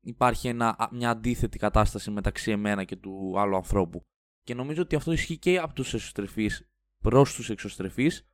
υπάρχει 0.00 0.48
ένα, 0.48 0.88
μια 0.92 1.10
αντίθετη 1.10 1.58
κατάσταση 1.58 2.10
μεταξύ 2.10 2.50
εμένα 2.50 2.84
και 2.84 2.96
του 2.96 3.34
άλλου 3.38 3.56
ανθρώπου. 3.56 4.00
Και 4.42 4.54
νομίζω 4.54 4.82
ότι 4.82 4.96
αυτό 4.96 5.12
ισχύει 5.12 5.38
και 5.38 5.58
από 5.58 5.74
τους 5.74 5.94
εσωστρεφείς 5.94 6.68
προς 7.02 7.34
τους 7.34 7.50
εξωστρεφείς. 7.50 8.28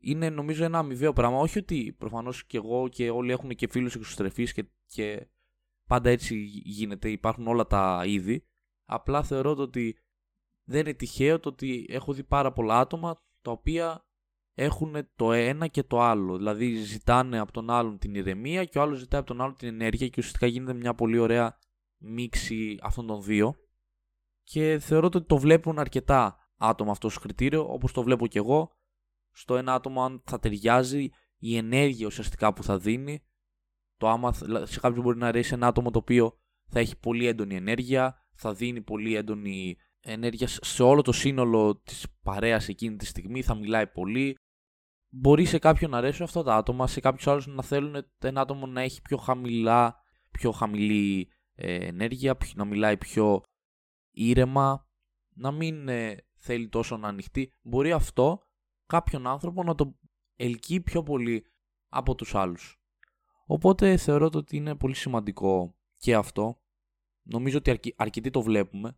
Είναι 0.00 0.30
νομίζω 0.30 0.64
ένα 0.64 0.78
αμοιβαίο 0.78 1.12
πράγμα. 1.12 1.38
Όχι 1.38 1.58
ότι 1.58 1.94
προφανώς 1.98 2.46
και 2.46 2.56
εγώ 2.56 2.88
και 2.88 3.10
όλοι 3.10 3.32
έχουν 3.32 3.50
και 3.50 3.68
φίλους 3.68 3.94
εξωστρεφείς 3.94 4.52
και, 4.52 4.64
και 4.86 5.28
πάντα 5.88 6.10
έτσι 6.10 6.36
γίνεται, 6.64 7.10
υπάρχουν 7.10 7.46
όλα 7.46 7.66
τα 7.66 8.02
είδη. 8.06 8.46
Απλά 8.88 9.22
θεωρώ 9.22 9.54
ότι 9.56 9.96
δεν 10.64 10.80
είναι 10.80 10.94
τυχαίο 10.94 11.40
το 11.40 11.48
ότι 11.48 11.86
έχω 11.88 12.12
δει 12.12 12.24
πάρα 12.24 12.52
πολλά 12.52 12.78
άτομα 12.78 13.22
τα 13.42 13.50
οποία 13.50 14.06
έχουν 14.54 15.08
το 15.16 15.32
ένα 15.32 15.66
και 15.66 15.82
το 15.82 16.00
άλλο. 16.00 16.36
Δηλαδή 16.36 16.74
ζητάνε 16.74 17.38
από 17.38 17.52
τον 17.52 17.70
άλλον 17.70 17.98
την 17.98 18.14
ηρεμία 18.14 18.64
και 18.64 18.78
ο 18.78 18.82
άλλος 18.82 18.98
ζητάει 18.98 19.20
από 19.20 19.28
τον 19.28 19.40
άλλον 19.40 19.56
την 19.56 19.68
ενέργεια 19.68 20.06
και 20.06 20.14
ουσιαστικά 20.18 20.46
γίνεται 20.46 20.74
μια 20.74 20.94
πολύ 20.94 21.18
ωραία 21.18 21.58
μίξη 21.98 22.78
αυτών 22.82 23.06
των 23.06 23.22
δύο. 23.22 23.56
Και 24.42 24.78
θεωρώ 24.78 25.06
ότι 25.06 25.22
το 25.22 25.38
βλέπουν 25.38 25.78
αρκετά 25.78 26.36
άτομα 26.56 26.90
αυτό 26.90 27.08
το 27.08 27.20
κριτήριο, 27.20 27.72
όπως 27.72 27.92
το 27.92 28.02
βλέπω 28.02 28.26
και 28.26 28.38
εγώ. 28.38 28.76
Στο 29.30 29.56
ένα 29.56 29.74
άτομο 29.74 30.04
αν 30.04 30.22
θα 30.24 30.38
ταιριάζει 30.38 31.08
η 31.38 31.56
ενέργεια 31.56 32.06
ουσιαστικά 32.06 32.52
που 32.52 32.62
θα 32.62 32.78
δίνει. 32.78 33.22
Το 33.96 34.08
άμα 34.08 34.32
σε 34.62 34.80
κάποιον 34.80 35.02
μπορεί 35.02 35.18
να 35.18 35.26
αρέσει 35.26 35.54
ένα 35.54 35.66
άτομο 35.66 35.90
το 35.90 35.98
οποίο 35.98 36.38
θα 36.68 36.80
έχει 36.80 36.98
πολύ 36.98 37.26
έντονη 37.26 37.54
ενέργεια, 37.54 38.26
θα 38.34 38.54
δίνει 38.54 38.80
πολύ 38.80 39.14
έντονη 39.14 39.76
ενέργειας 40.02 40.58
σε 40.62 40.82
όλο 40.82 41.02
το 41.02 41.12
σύνολο 41.12 41.76
της 41.76 42.06
παρέας 42.22 42.68
εκείνη 42.68 42.96
τη 42.96 43.06
στιγμή, 43.06 43.42
θα 43.42 43.54
μιλάει 43.54 43.86
πολύ. 43.86 44.36
Μπορεί 45.08 45.44
σε 45.44 45.58
κάποιον 45.58 45.90
να 45.90 45.98
αρέσουν 45.98 46.24
αυτά 46.24 46.42
τα 46.42 46.56
άτομα, 46.56 46.86
σε 46.86 47.00
κάποιους 47.00 47.26
άλλους 47.26 47.46
να 47.46 47.62
θέλουν 47.62 48.06
ένα 48.18 48.40
άτομο 48.40 48.66
να 48.66 48.80
έχει 48.80 49.02
πιο 49.02 49.16
χαμηλά, 49.16 49.96
πιο 50.30 50.50
χαμηλή 50.50 51.28
ε, 51.54 51.86
ενέργεια, 51.86 52.36
να 52.54 52.64
μιλάει 52.64 52.96
πιο 52.96 53.42
ήρεμα, 54.10 54.88
να 55.34 55.50
μην 55.50 55.88
ε, 55.88 56.16
θέλει 56.34 56.68
τόσο 56.68 56.96
να 56.96 57.08
ανοιχτεί. 57.08 57.52
Μπορεί 57.62 57.92
αυτό 57.92 58.42
κάποιον 58.86 59.26
άνθρωπο 59.26 59.62
να 59.62 59.74
το 59.74 59.98
ελκύει 60.36 60.80
πιο 60.80 61.02
πολύ 61.02 61.46
από 61.88 62.14
τους 62.14 62.34
άλλους. 62.34 62.80
Οπότε 63.46 63.96
θεωρώ 63.96 64.30
ότι 64.34 64.56
είναι 64.56 64.74
πολύ 64.74 64.94
σημαντικό 64.94 65.76
και 65.96 66.14
αυτό. 66.14 66.60
Νομίζω 67.22 67.58
ότι 67.58 67.94
αρκετοί 67.96 68.30
το 68.30 68.42
βλέπουμε 68.42 68.96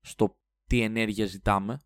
στο 0.00 0.38
τι 0.64 0.80
ενέργεια 0.80 1.26
ζητάμε. 1.26 1.80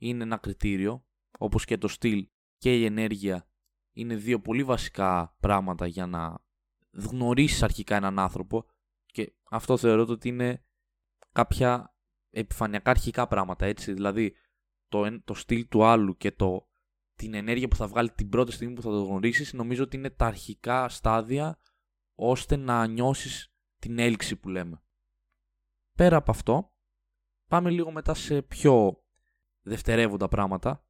Είναι 0.00 0.22
ένα 0.22 0.36
κριτήριο, 0.36 1.06
όπως 1.38 1.64
και 1.64 1.78
το 1.78 1.88
στυλ 1.88 2.28
και 2.56 2.76
η 2.78 2.84
ενέργεια 2.84 3.48
είναι 3.92 4.14
δύο 4.14 4.40
πολύ 4.40 4.64
βασικά 4.64 5.36
πράγματα 5.40 5.86
για 5.86 6.06
να 6.06 6.44
γνωρίσεις 6.92 7.62
αρχικά 7.62 7.96
έναν 7.96 8.18
άνθρωπο 8.18 8.64
και 9.06 9.34
αυτό 9.50 9.76
θεωρώ 9.76 10.06
ότι 10.08 10.28
είναι 10.28 10.64
κάποια 11.32 11.94
επιφανειακά 12.30 12.90
αρχικά 12.90 13.26
πράγματα, 13.26 13.66
έτσι. 13.66 13.92
Δηλαδή, 13.92 14.36
το, 14.88 15.22
το 15.22 15.34
στυλ 15.34 15.68
του 15.68 15.84
άλλου 15.84 16.16
και 16.16 16.32
το, 16.32 16.70
την 17.14 17.34
ενέργεια 17.34 17.68
που 17.68 17.76
θα 17.76 17.86
βγάλει 17.86 18.10
την 18.10 18.28
πρώτη 18.28 18.52
στιγμή 18.52 18.74
που 18.74 18.82
θα 18.82 18.90
το 18.90 19.02
γνωρίσεις, 19.04 19.52
νομίζω 19.52 19.82
ότι 19.82 19.96
είναι 19.96 20.10
τα 20.10 20.26
αρχικά 20.26 20.88
στάδια 20.88 21.58
ώστε 22.14 22.56
να 22.56 22.86
νιώσεις 22.86 23.54
την 23.76 23.98
έλξη 23.98 24.36
που 24.36 24.48
λέμε. 24.48 24.82
Πέρα 25.96 26.16
από 26.16 26.30
αυτό, 26.30 26.74
πάμε 27.50 27.70
λίγο 27.70 27.90
μετά 27.90 28.14
σε 28.14 28.42
πιο 28.42 29.02
δευτερεύοντα 29.62 30.28
πράγματα 30.28 30.84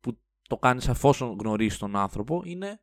που 0.00 0.20
το 0.48 0.58
κάνεις 0.58 0.88
αφόσον 0.88 1.36
γνωρίζεις 1.38 1.78
τον 1.78 1.96
άνθρωπο 1.96 2.42
είναι 2.44 2.80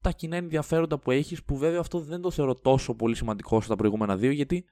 τα 0.00 0.10
κοινά 0.12 0.36
ενδιαφέροντα 0.36 0.98
που 0.98 1.10
έχεις 1.10 1.44
που 1.44 1.56
βέβαια 1.56 1.80
αυτό 1.80 2.00
δεν 2.00 2.20
το 2.20 2.30
θεωρώ 2.30 2.54
τόσο 2.54 2.94
πολύ 2.94 3.14
σημαντικό 3.14 3.60
στα 3.60 3.76
προηγούμενα 3.76 4.16
δύο 4.16 4.30
γιατί 4.30 4.68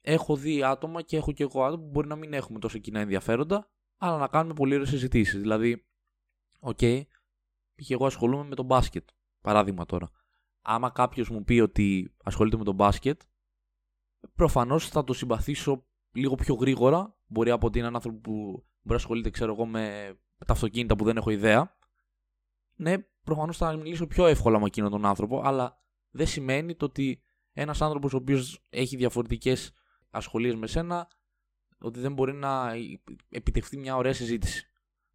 έχω 0.00 0.36
δει 0.36 0.62
άτομα 0.62 1.02
και 1.02 1.16
έχω 1.16 1.32
και 1.32 1.42
εγώ 1.42 1.64
άτομα 1.64 1.82
που 1.82 1.90
μπορεί 1.90 2.08
να 2.08 2.16
μην 2.16 2.32
έχουμε 2.32 2.58
τόσο 2.58 2.78
κοινά 2.78 3.00
ενδιαφέροντα 3.00 3.70
αλλά 3.96 4.18
να 4.18 4.28
κάνουμε 4.28 4.54
πολύ 4.54 4.74
ωραίες 4.74 4.88
συζητήσεις. 4.88 5.40
Δηλαδή, 5.40 5.86
ok, 6.60 6.78
okay, 6.80 7.02
και 7.74 7.94
εγώ 7.94 8.06
ασχολούμαι 8.06 8.44
με 8.44 8.54
το 8.54 8.62
μπάσκετ, 8.62 9.08
παράδειγμα 9.40 9.84
τώρα. 9.84 10.10
Άμα 10.62 10.90
κάποιος 10.90 11.28
μου 11.28 11.44
πει 11.44 11.60
ότι 11.60 12.14
ασχολείται 12.24 12.56
με 12.56 12.64
το 12.64 12.72
μπάσκετ, 12.72 13.20
προφανώς 14.34 14.88
θα 14.88 15.04
το 15.04 15.12
συμπαθήσω 15.12 15.86
λίγο 16.12 16.34
πιο 16.34 16.54
γρήγορα. 16.54 17.16
Μπορεί 17.26 17.50
από 17.50 17.66
ότι 17.66 17.78
είναι 17.78 17.86
ένα 17.86 17.96
άνθρωπο 17.96 18.18
που 18.18 18.32
μπορεί 18.42 18.64
να 18.82 18.94
ασχολείται, 18.94 19.30
ξέρω 19.30 19.52
εγώ, 19.52 19.66
με 19.66 20.16
τα 20.46 20.52
αυτοκίνητα 20.52 20.96
που 20.96 21.04
δεν 21.04 21.16
έχω 21.16 21.30
ιδέα. 21.30 21.76
Ναι, 22.74 22.98
προφανώς 22.98 23.56
θα 23.56 23.76
μιλήσω 23.76 24.06
πιο 24.06 24.26
εύκολα 24.26 24.58
με 24.58 24.66
εκείνον 24.66 24.90
τον 24.90 25.06
άνθρωπο, 25.06 25.40
αλλά 25.44 25.82
δεν 26.10 26.26
σημαίνει 26.26 26.74
το 26.74 26.84
ότι 26.84 27.22
ένας 27.52 27.80
άνθρωπος 27.80 28.12
ο 28.12 28.16
οποίος 28.16 28.64
έχει 28.68 28.96
διαφορετικές 28.96 29.72
ασχολίες 30.10 30.54
με 30.54 30.66
σένα, 30.66 31.08
ότι 31.78 32.00
δεν 32.00 32.12
μπορεί 32.12 32.32
να 32.32 32.72
επιτευχθεί 33.28 33.76
μια 33.76 33.96
ωραία 33.96 34.12
συζήτηση. 34.12 34.66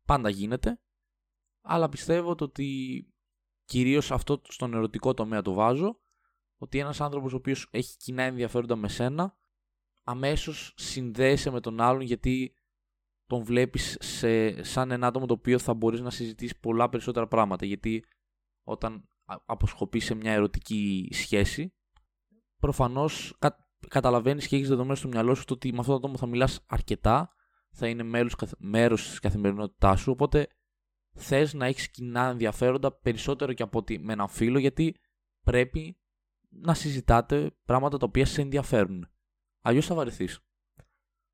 Πάντα 0.06 0.30
γίνεται, 0.30 0.80
αλλά 1.62 1.90
πιστεύω 1.90 2.36
το 2.36 2.44
ότι 2.44 3.08
κυρίως 3.66 4.12
αυτό 4.12 4.42
στον 4.44 4.74
ερωτικό 4.74 5.14
τομέα 5.14 5.42
το 5.42 5.54
βάζω, 5.54 6.00
ότι 6.58 6.80
ένας 6.80 7.02
άνθρωπος 7.02 7.34
ο 7.34 7.36
οποίος 7.36 7.68
έχει 7.72 7.98
κοινά 7.98 8.24
ενδιαφέροντα 8.24 8.76
με 8.76 8.88
σένα, 8.88 9.38
αμέσως 10.08 10.74
συνδέεσαι 10.76 11.50
με 11.50 11.60
τον 11.60 11.82
άλλον 11.82 12.02
γιατί 12.02 12.54
τον 13.26 13.44
βλέπεις 13.44 13.98
σαν 14.62 14.92
ένα 14.92 15.08
άτομο 15.08 15.26
το 15.26 15.34
οποίο 15.34 15.60
θα 15.60 15.74
μπορείς 15.74 16.02
να 16.02 16.10
συζητήσεις 16.10 16.60
πολλά 16.60 16.90
περισσότερα 16.90 17.28
πράγματα. 17.28 17.66
Γιατί 17.66 18.06
όταν 18.64 19.10
αποσκοπείς 19.46 20.06
σε 20.06 20.16
μια 20.16 20.32
ερωτική 20.32 21.10
σχέση, 21.12 21.74
προφανώς 22.60 23.36
κα, 23.40 23.70
καταλαβαίνεις 23.88 24.48
και 24.48 24.56
έχεις 24.56 24.68
δεδομένο 24.68 24.96
στο 24.96 25.08
μυαλό 25.08 25.36
σου 25.36 25.44
ότι 25.50 25.72
με 25.72 25.80
αυτό 25.80 25.92
το 25.92 25.98
άτομο 25.98 26.18
θα 26.18 26.26
μιλάς 26.26 26.66
αρκετά, 26.68 27.34
θα 27.72 27.88
είναι 27.88 28.04
μέρος 28.58 29.08
της 29.08 29.20
καθημερινότητάς 29.20 30.00
σου. 30.00 30.12
Οπότε 30.12 30.48
θες 31.16 31.54
να 31.54 31.66
έχεις 31.66 31.92
κοινά 31.92 32.30
ενδιαφέροντα 32.30 32.92
περισσότερο 32.92 33.54
και 33.54 33.64
από 33.64 33.78
ότι 33.78 34.00
με 34.00 34.14
έναν 34.14 34.28
φίλο, 34.28 34.60
γιατί 34.60 34.96
πρέπει 35.42 35.98
να 36.50 36.74
συζητάτε 36.74 37.52
πράγματα 37.66 37.98
τα 37.98 38.06
οποία 38.06 38.26
σε 38.26 38.42
ενδιαφέρουν. 38.42 39.12
Αλλιώς 39.68 39.86
θα 39.86 39.96
βαρεθείς. 39.96 40.40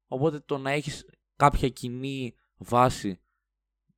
Οπότε 0.07 0.39
το 0.39 0.57
να 0.57 0.71
έχεις 0.71 1.09
κάποια 1.35 1.69
κοινή 1.69 2.35
βάση 2.57 3.21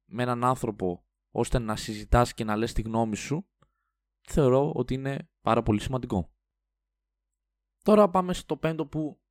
με 0.06 0.24
έναν 0.24 0.44
άνθρωπο 0.44 1.06
ώστε 1.32 1.60
να 1.60 1.76
συζητάς 1.76 2.34
και 2.34 2.44
να 2.44 2.56
λες 2.56 2.74
τη 2.74 2.82
γνώμη 2.82 3.16
σου, 3.16 3.50
θεωρώ 4.28 4.72
ότι 4.76 4.94
είναι 4.94 5.30
πάρα 5.42 5.64
πολύ 5.64 5.80
σημαντικό. 5.80 6.34
Τώρα 7.82 8.10
πάμε 8.10 8.34
στο 8.34 8.58
πέμπτο 8.58 8.88
που, 8.88 9.22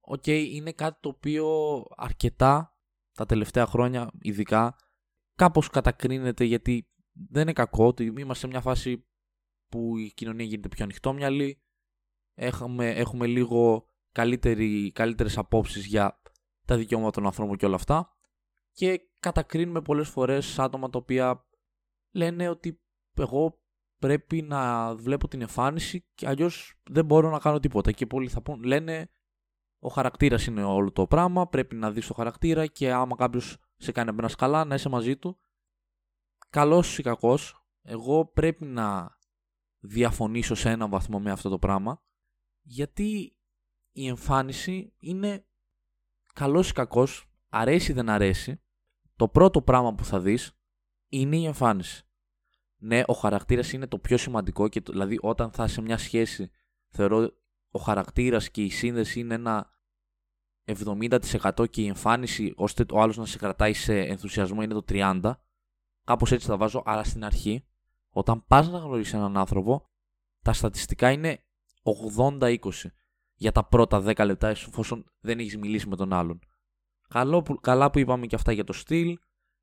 οκ, 0.00 0.26
είναι 0.26 0.72
κάτι 0.72 1.00
το 1.00 1.08
οποίο 1.08 1.46
αρκετά 1.96 2.78
τα 3.12 3.26
τελευταία 3.26 3.66
χρόνια 3.66 4.10
ειδικά 4.20 4.76
κάπως 5.34 5.68
κατακρίνεται 5.68 6.44
γιατί 6.44 6.90
δεν 7.12 7.42
είναι 7.42 7.52
κακό 7.52 7.86
ότι 7.86 8.04
είμαστε 8.04 8.34
σε 8.34 8.46
μια 8.46 8.60
φάση 8.60 9.06
που 9.68 9.96
η 9.96 10.12
κοινωνία 10.12 10.44
γίνεται 10.44 10.68
πιο 10.68 10.84
ανοιχτόμυαλη, 10.84 11.62
έχουμε, 12.34 12.90
έχουμε 12.90 13.26
λίγο 13.26 13.86
καλύτερη, 14.12 14.92
καλύτερες 14.92 15.38
απόψεις 15.38 15.86
για 15.86 16.20
τα 16.64 16.76
δικαιώματα 16.76 17.10
των 17.10 17.26
ανθρώπων 17.26 17.56
και 17.56 17.66
όλα 17.66 17.74
αυτά. 17.74 18.16
Και 18.72 19.00
κατακρίνουμε 19.20 19.82
πολλές 19.82 20.08
φορές 20.08 20.58
άτομα 20.58 20.90
τα 20.90 20.98
οποία 20.98 21.46
λένε 22.12 22.48
ότι 22.48 22.80
εγώ 23.14 23.60
πρέπει 23.98 24.42
να 24.42 24.94
βλέπω 24.94 25.28
την 25.28 25.40
εμφάνιση 25.40 26.06
και 26.14 26.28
αλλιώς 26.28 26.80
δεν 26.90 27.04
μπορώ 27.04 27.30
να 27.30 27.38
κάνω 27.38 27.58
τίποτα. 27.58 27.92
Και 27.92 28.06
πολλοί 28.06 28.28
θα 28.28 28.42
πούν, 28.42 28.62
λένε 28.62 29.10
ο 29.78 29.88
χαρακτήρας 29.88 30.46
είναι 30.46 30.62
όλο 30.62 30.92
το 30.92 31.06
πράγμα, 31.06 31.48
πρέπει 31.48 31.74
να 31.74 31.90
δεις 31.90 32.06
το 32.06 32.14
χαρακτήρα 32.14 32.66
και 32.66 32.92
άμα 32.92 33.16
κάποιος 33.16 33.58
σε 33.76 33.92
κάνει 33.92 34.12
να 34.12 34.28
καλά 34.28 34.64
να 34.64 34.74
είσαι 34.74 34.88
μαζί 34.88 35.16
του 35.16 35.38
καλός 36.52 36.98
ή 36.98 37.02
κακός 37.02 37.66
εγώ 37.82 38.26
πρέπει 38.26 38.64
να 38.64 39.18
διαφωνήσω 39.78 40.54
σε 40.54 40.70
έναν 40.70 40.90
βαθμό 40.90 41.20
με 41.20 41.30
αυτό 41.30 41.48
το 41.48 41.58
πράγμα 41.58 42.02
γιατί 42.60 43.36
η 43.92 44.06
εμφάνιση 44.06 44.92
είναι 44.98 45.46
καλός 46.34 46.70
ή 46.70 46.72
κακός, 46.72 47.30
αρέσει 47.48 47.90
ή 47.90 47.94
δεν 47.94 48.08
αρέσει, 48.08 48.62
το 49.16 49.28
πρώτο 49.28 49.62
πράγμα 49.62 49.94
που 49.94 50.04
θα 50.04 50.20
δεις 50.20 50.52
είναι 51.08 51.36
η 51.36 51.44
εμφάνιση. 51.44 52.06
Ναι, 52.76 53.02
ο 53.06 53.12
χαρακτήρας 53.12 53.72
είναι 53.72 53.86
το 53.86 53.98
πιο 53.98 54.16
σημαντικό 54.16 54.68
και 54.68 54.80
δηλαδή 54.80 55.18
όταν 55.20 55.50
θα 55.50 55.64
είσαι 55.64 55.74
σε 55.74 55.80
μια 55.80 55.98
σχέση 55.98 56.50
θεωρώ 56.88 57.32
ο 57.70 57.78
χαρακτήρας 57.78 58.50
και 58.50 58.62
η 58.62 58.70
σύνδεση 58.70 59.20
είναι 59.20 59.34
ένα 59.34 59.70
70% 60.64 61.70
και 61.70 61.82
η 61.82 61.86
εμφάνιση 61.86 62.52
ώστε 62.56 62.84
ο 62.92 63.00
άλλος 63.00 63.16
να 63.16 63.26
σε 63.26 63.38
κρατάει 63.38 63.72
σε 63.72 63.98
ενθουσιασμό 63.98 64.62
είναι 64.62 64.74
το 64.74 64.84
30%. 64.88 65.32
Κάπως 66.04 66.32
έτσι 66.32 66.46
θα 66.46 66.56
βάζω, 66.56 66.82
αλλά 66.84 67.04
στην 67.04 67.24
αρχή 67.24 67.64
όταν 68.08 68.46
πας 68.46 68.68
να 68.68 68.78
γνωρίσεις 68.78 69.12
έναν 69.12 69.36
άνθρωπο 69.36 69.90
τα 70.42 70.52
στατιστικά 70.52 71.10
είναι 71.10 71.44
80-20 72.16 72.58
για 73.42 73.52
τα 73.52 73.64
πρώτα 73.64 74.02
10 74.04 74.24
λεπτά 74.24 74.48
εφόσον 74.48 75.04
δεν 75.20 75.38
έχεις 75.38 75.56
μιλήσει 75.56 75.88
με 75.88 75.96
τον 75.96 76.12
άλλον. 76.12 76.38
Καλό 77.08 77.42
που, 77.42 77.60
καλά 77.60 77.90
που 77.90 77.98
είπαμε 77.98 78.26
και 78.26 78.34
αυτά 78.34 78.52
για 78.52 78.64
το 78.64 78.72
στυλ, 78.72 79.18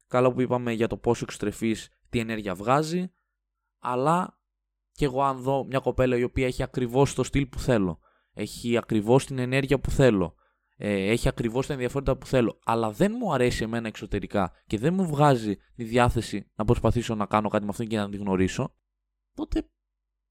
καλό 0.08 0.34
που 0.34 0.42
είπαμε 0.42 0.72
για 0.72 0.88
το 0.88 0.98
πόσο 0.98 1.24
εξτρεφή 1.28 1.76
τι 2.10 2.20
ενέργεια 2.20 2.56
βγάζει, 2.56 3.12
αλλά 3.80 4.40
και 4.92 5.06
εγώ 5.06 5.24
αν 5.24 5.42
δω 5.42 5.66
μια 5.66 5.80
κοπέλα 5.80 6.18
η 6.18 6.24
οποία 6.24 6.46
έχει 6.46 6.64
ακριβώς 6.64 7.14
το 7.14 7.24
στυλ 7.24 7.46
που 7.46 7.60
θέλω, 7.60 8.00
έχει 8.34 8.78
ακριβώς 8.78 9.26
την 9.26 9.40
ενέργεια 9.40 9.80
που 9.80 9.92
θέλω, 9.92 10.36
ε, 10.78 11.12
έχει 11.12 11.28
ακριβώς 11.28 11.68
τα 11.68 11.74
ενδιαφέροντα 11.74 12.18
που 12.18 12.26
θέλω, 12.26 12.60
αλλά 12.64 12.92
δεν 12.92 13.16
μου 13.20 13.34
αρέσει 13.34 13.64
εμένα 13.64 13.88
εξωτερικά 13.88 14.52
και 14.68 14.78
δεν 14.78 14.94
μου 14.94 15.06
βγάζει 15.06 15.56
τη 15.76 15.84
διάθεση 15.84 16.52
να 16.56 16.66
προσπαθήσω 16.66 17.16
να 17.16 17.26
κάνω 17.26 17.50
κάτι 17.50 17.64
με 17.64 17.70
αυτόν 17.70 17.88
και 17.88 17.98
να 17.98 18.10
την 18.10 18.20
γνωρίσω, 18.20 18.76
τότε 19.34 19.70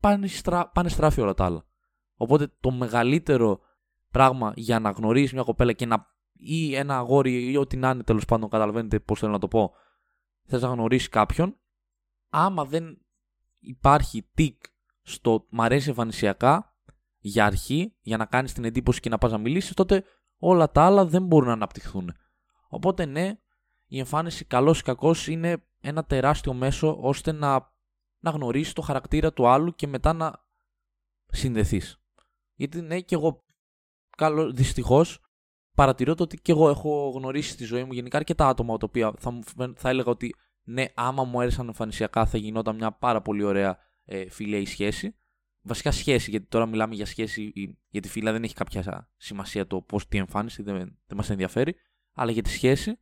πάνε, 0.00 0.26
στρα... 0.26 0.68
πάνε 0.68 0.88
στράφη 0.88 1.20
όλα 1.20 1.34
τα 1.34 1.44
άλλα. 1.44 1.67
Οπότε 2.18 2.52
το 2.60 2.70
μεγαλύτερο 2.70 3.60
πράγμα 4.10 4.52
για 4.56 4.78
να 4.78 4.90
γνωρίσεις 4.90 5.32
μια 5.32 5.42
κοπέλα 5.42 5.72
και 5.72 5.86
να. 5.86 6.06
ή 6.32 6.74
ένα 6.74 6.96
αγόρι 6.96 7.50
ή 7.50 7.56
ό,τι 7.56 7.76
να 7.76 7.90
είναι 7.90 8.02
τέλος 8.02 8.24
πάντων, 8.24 8.48
καταλαβαίνετε 8.48 9.00
πώς 9.00 9.18
θέλω 9.18 9.32
να 9.32 9.38
το 9.38 9.48
πω. 9.48 9.72
Θες 10.44 10.62
να 10.62 10.68
γνωρίσεις 10.68 11.08
κάποιον. 11.08 11.56
Άμα 12.28 12.64
δεν 12.64 12.98
υπάρχει 13.58 14.28
τικ 14.34 14.62
στο 15.02 15.46
μ' 15.50 15.60
αρέσει 15.60 15.88
εμφανισιακά 15.88 16.76
για 17.18 17.44
αρχή, 17.44 17.94
για 18.00 18.16
να 18.16 18.24
κάνεις 18.24 18.52
την 18.52 18.64
εντύπωση 18.64 19.00
και 19.00 19.08
να 19.08 19.18
πας 19.18 19.30
να 19.30 19.38
μιλήσεις, 19.38 19.74
τότε 19.74 20.04
όλα 20.38 20.70
τα 20.70 20.82
άλλα 20.82 21.06
δεν 21.06 21.26
μπορούν 21.26 21.48
να 21.48 21.54
αναπτυχθούν. 21.54 22.14
Οπότε 22.68 23.04
ναι, 23.04 23.38
η 23.86 23.98
εμφάνιση 23.98 24.44
καλός 24.44 24.80
ή 24.80 24.82
κακός 24.82 25.26
είναι 25.26 25.64
ένα 25.80 26.04
τεράστιο 26.04 26.54
μέσο 26.54 26.98
ώστε 27.00 27.32
να, 27.32 27.72
να 28.18 28.30
γνωρίσεις 28.30 28.72
το 28.72 28.82
χαρακτήρα 28.82 29.32
του 29.32 29.48
άλλου 29.48 29.74
και 29.74 29.86
μετά 29.86 30.12
να 30.12 30.44
συνδεθείς. 31.26 32.00
Γιατί 32.58 32.80
ναι, 32.80 33.00
και 33.00 33.14
εγώ 33.14 33.44
καλό, 34.16 34.52
δυστυχώς 34.52 35.20
παρατηρώ 35.74 36.14
το 36.14 36.22
ότι 36.22 36.36
και 36.40 36.52
εγώ 36.52 36.68
έχω 36.68 37.12
γνωρίσει 37.16 37.50
στη 37.50 37.64
ζωή 37.64 37.84
μου 37.84 37.92
γενικά 37.92 38.16
αρκετά 38.16 38.48
άτομα 38.48 38.76
τα 38.76 38.86
οποία 38.88 39.12
θα, 39.18 39.40
θα 39.76 39.88
έλεγα 39.88 40.10
ότι 40.10 40.34
ναι, 40.62 40.84
άμα 40.94 41.24
μου 41.24 41.40
έρεσαν 41.40 41.66
εμφανισιακά 41.66 42.26
θα 42.26 42.38
γινόταν 42.38 42.76
μια 42.76 42.92
πάρα 42.92 43.22
πολύ 43.22 43.42
ωραία 43.42 43.78
ε, 44.04 44.30
φιλέη 44.30 44.64
σχέση. 44.64 45.16
Βασικά 45.62 45.90
σχέση, 45.90 46.30
γιατί 46.30 46.46
τώρα 46.46 46.66
μιλάμε 46.66 46.94
για 46.94 47.06
σχέση, 47.06 47.52
για 47.88 48.00
τη 48.00 48.08
φίλα 48.08 48.32
δεν 48.32 48.42
έχει 48.42 48.54
κάποια 48.54 49.10
σημασία 49.16 49.66
το 49.66 49.82
πώς 49.82 50.08
τι 50.08 50.18
εμφάνιση, 50.18 50.62
δεν, 50.62 50.76
δεν 50.76 51.16
μας 51.16 51.30
ενδιαφέρει. 51.30 51.74
Αλλά 52.12 52.30
για 52.30 52.42
τη 52.42 52.50
σχέση, 52.50 52.98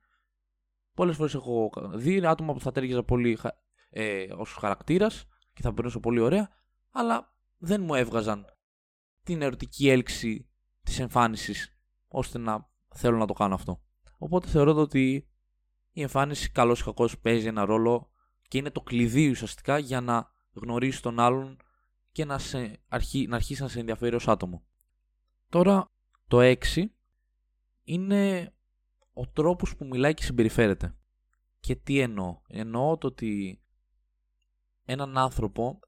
πολλές 0.95 1.17
φορές 1.17 1.35
έχω 1.35 1.71
δει 1.95 2.27
άτομα 2.27 2.53
που 2.53 2.61
θα 2.61 2.73
τέργεζα 2.73 3.03
πολύ 3.03 3.39
ε, 3.91 4.27
ως 4.37 4.53
χαρακτήρας 4.53 5.27
και 5.53 5.63
θα 5.63 5.75
περνούσα 5.75 6.01
πολύ 6.01 6.21
ωραία, 6.21 6.51
αλλά 6.91 7.35
δεν 7.57 7.83
μου 7.83 7.95
έβγαζαν 7.95 8.56
την 9.27 9.43
ερωτική 9.43 9.89
έλξη 9.89 10.49
της 10.83 10.99
εμφάνισης 10.99 11.77
ώστε 12.09 12.39
να 12.39 12.69
θέλω 12.95 13.17
να 13.17 13.27
το 13.27 13.33
κάνω 13.33 13.55
αυτό. 13.55 13.83
Οπότε 14.19 14.49
θεωρώ 14.49 14.75
ότι 14.75 15.29
η 15.91 16.03
εμφάνιση 16.03 16.51
καλώς 16.51 16.81
ή 16.81 16.85
κακώς 16.85 17.19
παίζει 17.19 17.47
ένα 17.47 17.65
ρόλο 17.65 18.11
και 18.49 18.59
είναι 18.59 18.71
το 18.71 18.81
κλειδί 18.81 19.31
ουσιαστικά 19.31 19.79
για 19.79 20.01
να 20.01 20.31
γνωρίσει 20.53 21.03
τον 21.03 21.21
άλλον 21.21 21.57
και 22.13 22.25
να, 22.25 22.39
σε 22.39 22.83
αρχί, 22.89 23.27
να 23.27 23.37
αρχίσει 23.37 23.63
να 23.63 23.69
σε 23.69 23.81
ενδιαφέρει 23.81 24.15
ως 24.15 24.29
άτομο. 24.29 24.67
Τώρα 25.49 25.91
το 26.29 26.39
6 26.41 26.57
είναι 27.83 28.55
ο 29.13 29.29
τρόπος 29.29 29.77
που 29.77 29.87
μιλάει 29.87 30.15
και 30.15 30.23
συμπεριφέρεται. 30.23 30.97
Και 31.61 31.77
τι 31.77 32.01
εννοώ; 32.01 32.41
Εννοώ 32.49 32.99
το 32.99 33.07
ότι 33.07 33.61
έναν 34.85 35.19
άνθρωπο 35.19 35.79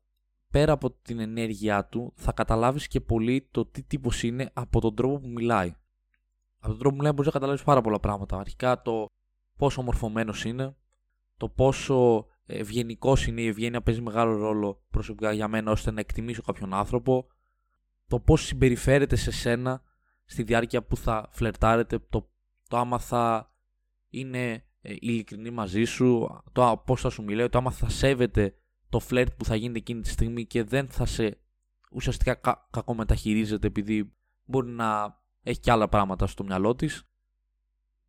πέρα 0.59 0.73
από 0.73 0.91
την 0.91 1.19
ενέργειά 1.19 1.85
του 1.87 2.12
θα 2.17 2.33
καταλάβεις 2.33 2.88
και 2.88 3.00
πολύ 3.00 3.49
το 3.50 3.67
τι 3.67 3.83
τύπος 3.83 4.23
είναι 4.23 4.50
από 4.53 4.81
τον 4.81 4.95
τρόπο 4.95 5.19
που 5.19 5.29
μιλάει. 5.29 5.75
Από 6.59 6.69
τον 6.69 6.79
τρόπο 6.79 6.91
που 6.91 6.97
μιλάει 6.97 7.12
μπορείς 7.12 7.27
να 7.27 7.33
καταλάβεις 7.33 7.62
πάρα 7.62 7.81
πολλά 7.81 8.00
πράγματα. 8.00 8.38
Αρχικά 8.38 8.83
το 8.83 9.07
πόσο 9.57 9.83
μορφωμένος 9.83 10.45
είναι, 10.45 10.77
το 11.37 11.49
πόσο 11.49 12.27
ευγενικός 12.47 13.27
είναι, 13.27 13.41
η 13.41 13.47
ευγένεια 13.47 13.83
παίζει 13.83 14.00
μεγάλο 14.00 14.37
ρόλο 14.37 14.85
προσωπικά 14.91 15.33
για 15.33 15.49
μένα 15.49 15.71
ώστε 15.71 15.91
να 15.91 16.00
εκτιμήσω 16.00 16.43
κάποιον 16.43 16.75
άνθρωπο, 16.75 17.27
το 18.07 18.21
πώς 18.21 18.43
συμπεριφέρεται 18.43 19.17
σε 19.17 19.31
σένα 19.31 19.83
στη 20.25 20.43
διάρκεια 20.43 20.83
που 20.83 20.97
θα 20.97 21.29
φλερτάρετε, 21.31 21.99
το, 21.99 22.31
το 22.69 22.77
άμα 22.77 22.99
θα 22.99 23.55
είναι 24.09 24.65
ε, 24.81 24.95
ειλικρινή 24.99 25.50
μαζί 25.50 25.85
σου, 25.85 26.27
το 26.53 26.83
πώς 26.87 27.00
θα 27.00 27.11
σου 27.11 27.23
μιλάει, 27.23 27.49
το 27.49 27.59
άμα 27.59 27.71
θα 27.71 27.88
σέβεται 27.88 28.55
το 28.88 28.99
φλερτ 29.00 29.33
που 29.37 29.45
θα 29.45 29.57
γίνεται 29.57 29.78
εκείνη 29.78 30.00
τη 30.00 30.09
στιγμή 30.09 30.47
και 30.47 30.64
δεν 30.64 30.88
θα 30.88 31.07
σε 31.07 31.38
ουσιαστικά 31.92 32.35
κα, 32.35 32.68
κακομεταχειρίζεται 32.71 33.66
επειδή 33.66 34.16
μπορεί 34.45 34.71
να 34.71 35.21
έχει 35.42 35.61
και 35.61 35.71
άλλα 35.71 35.88
πράγματα 35.88 36.26
στο 36.26 36.45
μυαλό 36.45 36.75
της 36.75 37.09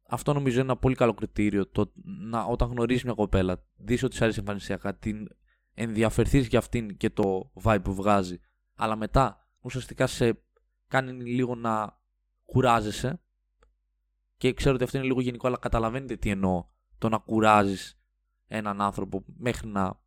αυτό 0.09 0.33
νομίζω 0.33 0.59
είναι 0.59 0.69
ένα 0.71 0.77
πολύ 0.77 0.95
καλό 0.95 1.13
κριτήριο. 1.13 1.67
Το 1.67 1.91
να, 2.03 2.43
όταν 2.43 2.69
γνωρίζεις 2.69 3.03
μια 3.03 3.13
κοπέλα, 3.13 3.63
δεις 3.77 4.03
ότι 4.03 4.15
σε 4.15 4.23
αρέσει 4.23 4.39
εμφανισιακά, 4.39 4.95
την 4.95 5.27
ενδιαφερθείς 5.73 6.47
για 6.47 6.59
αυτήν 6.59 6.97
και 6.97 7.09
το 7.09 7.51
vibe 7.63 7.79
που 7.83 7.93
βγάζει, 7.93 8.39
αλλά 8.75 8.95
μετά 8.95 9.47
ουσιαστικά 9.59 10.07
σε 10.07 10.43
κάνει 10.87 11.11
λίγο 11.11 11.55
να 11.55 12.01
κουράζεσαι. 12.45 13.21
Και 14.37 14.53
ξέρω 14.53 14.75
ότι 14.75 14.83
αυτό 14.83 14.97
είναι 14.97 15.07
λίγο 15.07 15.21
γενικό, 15.21 15.47
αλλά 15.47 15.57
καταλαβαίνετε 15.57 16.15
τι 16.15 16.29
εννοώ. 16.29 16.65
Το 16.97 17.09
να 17.09 17.17
κουράζεις 17.17 17.99
έναν 18.47 18.81
άνθρωπο 18.81 19.23
μέχρι 19.37 19.67
να 19.67 20.01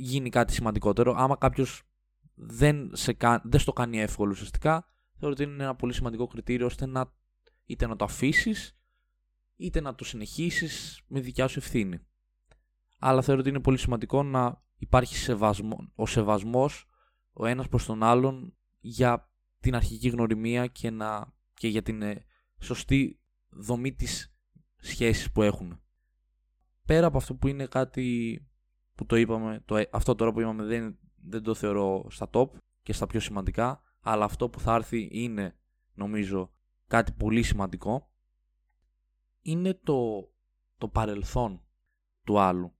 γίνει 0.00 0.28
κάτι 0.28 0.52
σημαντικότερο. 0.52 1.14
Άμα 1.16 1.36
κάποιος 1.36 1.82
δεν, 2.34 2.92
δεν 3.42 3.60
στο 3.60 3.72
κάνει 3.72 4.00
εύκολο 4.00 4.30
ουσιαστικά, 4.30 4.86
θεωρώ 5.18 5.34
ότι 5.34 5.42
είναι 5.42 5.62
ένα 5.62 5.74
πολύ 5.74 5.92
σημαντικό 5.92 6.26
κριτήριο 6.26 6.66
ώστε 6.66 6.86
να 6.86 7.12
είτε 7.64 7.86
να 7.86 7.96
το 7.96 8.04
αφήσεις 8.04 8.78
είτε 9.56 9.80
να 9.80 9.94
το 9.94 10.04
συνεχίσεις 10.04 11.02
με 11.08 11.20
δικιά 11.20 11.48
σου 11.48 11.58
ευθύνη. 11.58 11.98
Αλλά 12.98 13.22
θεωρώ 13.22 13.40
ότι 13.40 13.48
είναι 13.48 13.60
πολύ 13.60 13.78
σημαντικό 13.78 14.22
να 14.22 14.62
υπάρχει 14.76 15.16
σεβασμό, 15.16 15.92
ο 15.94 16.06
σεβασμός 16.06 16.88
ο 17.32 17.46
ένας 17.46 17.68
προς 17.68 17.84
τον 17.84 18.02
άλλον 18.02 18.56
για 18.78 19.32
την 19.60 19.74
αρχική 19.74 20.08
γνωριμία 20.08 20.66
και, 20.66 20.90
να, 20.90 21.34
και 21.54 21.68
για 21.68 21.82
την 21.82 22.02
ε, 22.02 22.24
σωστή 22.60 23.20
δομή 23.48 23.92
της 23.92 24.34
σχέσης 24.76 25.32
που 25.32 25.42
έχουν. 25.42 25.82
Πέρα 26.84 27.06
από 27.06 27.16
αυτό 27.16 27.34
που 27.34 27.48
είναι 27.48 27.66
κάτι 27.66 28.38
που 29.00 29.06
το 29.06 29.16
είπαμε, 29.16 29.62
το, 29.64 29.76
ε, 29.76 29.88
αυτό 29.92 30.14
τώρα 30.14 30.32
που 30.32 30.40
είπαμε 30.40 30.64
δεν, 30.64 30.98
δεν 31.16 31.42
το 31.42 31.54
θεωρώ 31.54 32.06
στα 32.10 32.30
top 32.32 32.48
και 32.82 32.92
στα 32.92 33.06
πιο 33.06 33.20
σημαντικά, 33.20 33.82
αλλά 34.00 34.24
αυτό 34.24 34.48
που 34.48 34.60
θα 34.60 34.74
έρθει 34.74 35.08
είναι 35.10 35.56
νομίζω 35.94 36.52
κάτι 36.86 37.12
πολύ 37.12 37.42
σημαντικό 37.42 38.10
είναι 39.40 39.74
το, 39.74 40.30
το 40.78 40.88
παρελθόν 40.88 41.62
του 42.24 42.38
άλλου. 42.38 42.72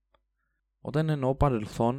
Όταν 0.80 1.08
εννοώ 1.08 1.34
παρελθόν, 1.34 1.98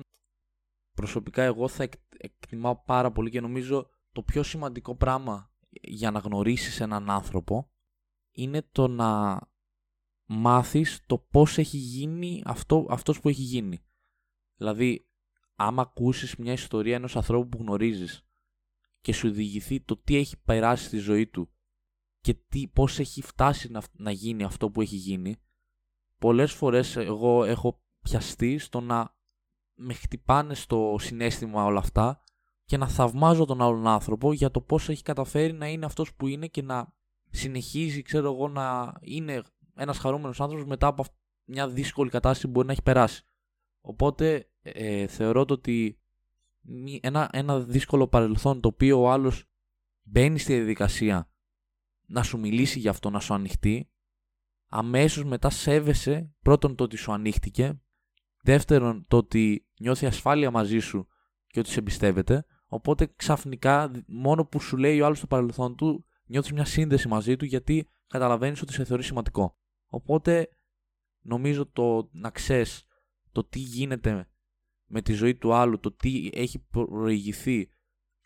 προσωπικά 0.94 1.44
εγώ 1.44 1.68
θα 1.68 1.90
εκτιμάω 2.18 2.84
πάρα 2.84 3.12
πολύ 3.12 3.30
και 3.30 3.42
νομίζω 3.42 3.90
το 4.12 4.24
πιο 4.24 4.44
σημαντικό 4.44 4.96
πράγμα 4.96 5.52
για 5.70 6.12
να 6.12 6.20
γνωρίσεις 6.20 6.80
έναν 6.80 7.10
άνθρωπο 7.10 7.72
είναι 8.32 8.68
το 8.72 8.88
να 8.88 9.40
μάθεις 10.26 11.04
το 11.06 11.18
πώς 11.18 11.58
έχει 11.58 11.78
γίνει 11.78 12.42
αυτό, 12.46 12.86
αυτός 12.90 13.20
που 13.20 13.30
έχει 13.30 13.42
γίνει. 13.42 13.86
Δηλαδή, 14.62 15.08
άμα 15.56 15.82
ακούσεις 15.82 16.36
μια 16.36 16.52
ιστορία 16.52 16.96
ενός 16.96 17.16
ανθρώπου 17.16 17.50
που 17.50 17.58
γνωρίζεις 17.64 18.26
και 19.02 19.14
σου 19.14 19.32
διηγηθεί 19.32 19.82
το 19.82 19.98
τι 19.98 20.16
έχει 20.16 20.38
περάσει 20.38 20.86
στη 20.86 20.98
ζωή 20.98 21.28
του 21.28 21.52
και 22.20 22.34
τι, 22.34 22.68
πώς 22.68 23.00
έχει 23.00 23.22
φτάσει 23.22 23.72
να, 23.72 23.82
να 23.92 24.12
γίνει 24.12 24.44
αυτό 24.44 24.70
που 24.70 24.82
έχει 24.82 24.96
γίνει, 24.96 25.42
πολλές 26.18 26.52
φορές 26.52 26.96
εγώ 26.96 27.44
έχω 27.44 27.84
πιαστεί 28.02 28.58
στο 28.58 28.80
να 28.80 29.16
με 29.74 29.94
χτυπάνε 29.94 30.54
στο 30.54 30.96
συνέστημα 31.00 31.64
όλα 31.64 31.80
αυτά 31.80 32.24
και 32.66 32.78
να 32.78 32.88
θαυμάζω 32.88 33.46
τον 33.46 33.62
άλλον 33.62 33.88
άνθρωπο 33.88 34.34
για 34.34 34.52
το 34.52 34.62
πώς 34.62 34.90
έχει 34.90 35.04
καταφέρει 35.04 35.54
να 35.54 35.68
είναι 35.68 35.86
αυτός 35.86 36.14
που 36.16 36.28
είναι 36.28 36.48
και 36.48 36.62
να 36.62 36.94
συνεχίζει, 37.30 38.02
ξέρω 38.02 38.34
εγώ, 38.34 38.48
να 38.48 38.94
είναι 39.02 39.44
ένας 39.76 39.98
χαρούμενος 39.98 40.42
άνθρωπος 40.42 40.66
μετά 40.66 40.88
από 40.88 41.06
μια 41.44 41.70
δύσκολη 41.70 42.10
κατάσταση 42.10 42.46
που 42.46 42.52
μπορεί 42.52 42.66
να 42.66 42.72
έχει 42.72 42.84
περάσει. 42.84 43.26
Οπότε 43.82 44.51
ε, 44.62 45.08
θεωρώ 45.08 45.46
το 45.46 45.54
ότι 45.54 46.00
ένα, 47.02 47.30
ένα 47.32 47.60
δύσκολο 47.60 48.08
παρελθόν 48.08 48.62
το 48.62 48.68
οποίο 48.68 49.02
ο 49.02 49.12
άλλος 49.12 49.46
μπαίνει 50.04 50.40
στη 50.40 50.56
διαδικασία 50.56 51.30
να 52.06 52.24
σου 52.24 52.40
μιλήσει 52.40 52.80
για 52.80 52.90
αυτό, 52.90 53.10
να 53.10 53.20
σου 53.20 53.34
ανοιχτεί, 53.34 53.90
αμέσως 54.68 55.24
μετά 55.24 55.50
σέβεσαι 55.50 56.34
πρώτον 56.42 56.76
το 56.76 56.84
ότι 56.84 56.98
σου 56.98 57.12
ανοίχτηκε, 57.12 57.82
δεύτερον 58.44 59.06
το 59.08 59.18
ότι 59.18 59.66
νιώθει 59.80 60.06
ασφάλεια 60.06 60.52
μαζί 60.52 60.80
σου 60.80 61.08
και 61.48 61.60
ότι 61.60 61.70
σε 61.70 61.80
εμπιστεύεται, 61.80 62.46
οπότε 62.68 63.14
ξαφνικά 63.16 63.92
μόνο 64.08 64.46
που 64.46 64.60
σου 64.60 64.78
λέει 64.78 65.02
ο 65.02 65.06
άλλος 65.06 65.18
στο 65.18 65.28
παρελθόν 65.28 65.76
του, 65.76 66.06
νιώθεις 66.26 66.52
μια 66.52 66.66
σύνδεση 66.66 67.08
μαζί 67.08 67.36
του 67.36 67.46
γιατί 67.46 67.90
καταλαβαίνεις 68.08 68.62
ότι 68.62 68.74
σε 68.74 68.84
θεωρεί 68.84 69.04
σημαντικό. 69.04 69.58
Οπότε 69.88 70.50
νομίζω 71.22 71.66
το 71.66 72.10
να 72.12 72.30
ξέρεις 72.30 72.86
το 73.32 73.44
τι 73.44 73.60
γίνεται 73.60 74.31
με 74.92 75.02
τη 75.02 75.14
ζωή 75.14 75.36
του 75.36 75.54
άλλου, 75.54 75.80
το 75.80 75.92
τι 75.92 76.30
έχει 76.34 76.60
προηγηθεί 76.60 77.70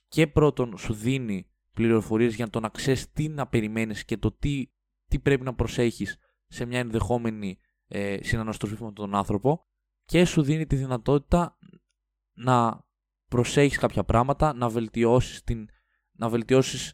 και 0.07 0.27
πρώτον 0.27 0.77
σου 0.77 0.93
δίνει 0.93 1.49
πληροφορίες 1.73 2.35
για 2.35 2.49
το 2.49 2.59
να 2.59 2.69
ξέρει 2.69 3.01
τι 3.13 3.27
να 3.27 3.47
περιμένεις 3.47 4.05
και 4.05 4.17
το 4.17 4.31
τι, 4.31 4.67
τι 5.07 5.19
πρέπει 5.19 5.43
να 5.43 5.53
προσέχεις 5.53 6.17
σε 6.47 6.65
μια 6.65 6.79
ενδεχόμενη 6.79 7.59
ε, 7.87 8.17
συναναστροφή 8.23 8.83
με 8.83 8.91
τον 8.91 9.15
άνθρωπο 9.15 9.65
και 10.05 10.25
σου 10.25 10.41
δίνει 10.41 10.65
τη 10.65 10.75
δυνατότητα 10.75 11.57
να 12.33 12.85
προσέχεις 13.29 13.77
κάποια 13.77 14.03
πράγματα, 14.03 14.53
να 14.53 14.69
βελτιώσεις, 14.69 15.43
την, 15.43 15.69
να 16.11 16.29
βελτιώσεις 16.29 16.93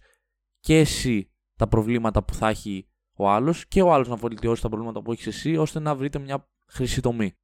και 0.60 0.77
εσύ 0.77 1.31
τα 1.57 1.67
προβλήματα 1.67 2.23
που 2.23 2.34
θα 2.34 2.49
έχει 2.49 2.89
ο 3.13 3.29
άλλος 3.29 3.67
και 3.67 3.81
ο 3.81 3.93
άλλος 3.93 4.07
να 4.07 4.15
βελτιώσει 4.15 4.62
τα 4.62 4.69
προβλήματα 4.69 5.01
που 5.01 5.12
έχεις 5.12 5.27
εσύ 5.27 5.57
ώστε 5.57 5.79
να 5.79 5.95
βρείτε 5.95 6.19
μια 6.19 6.49
χρυσή 6.67 7.01
τομή. 7.01 7.36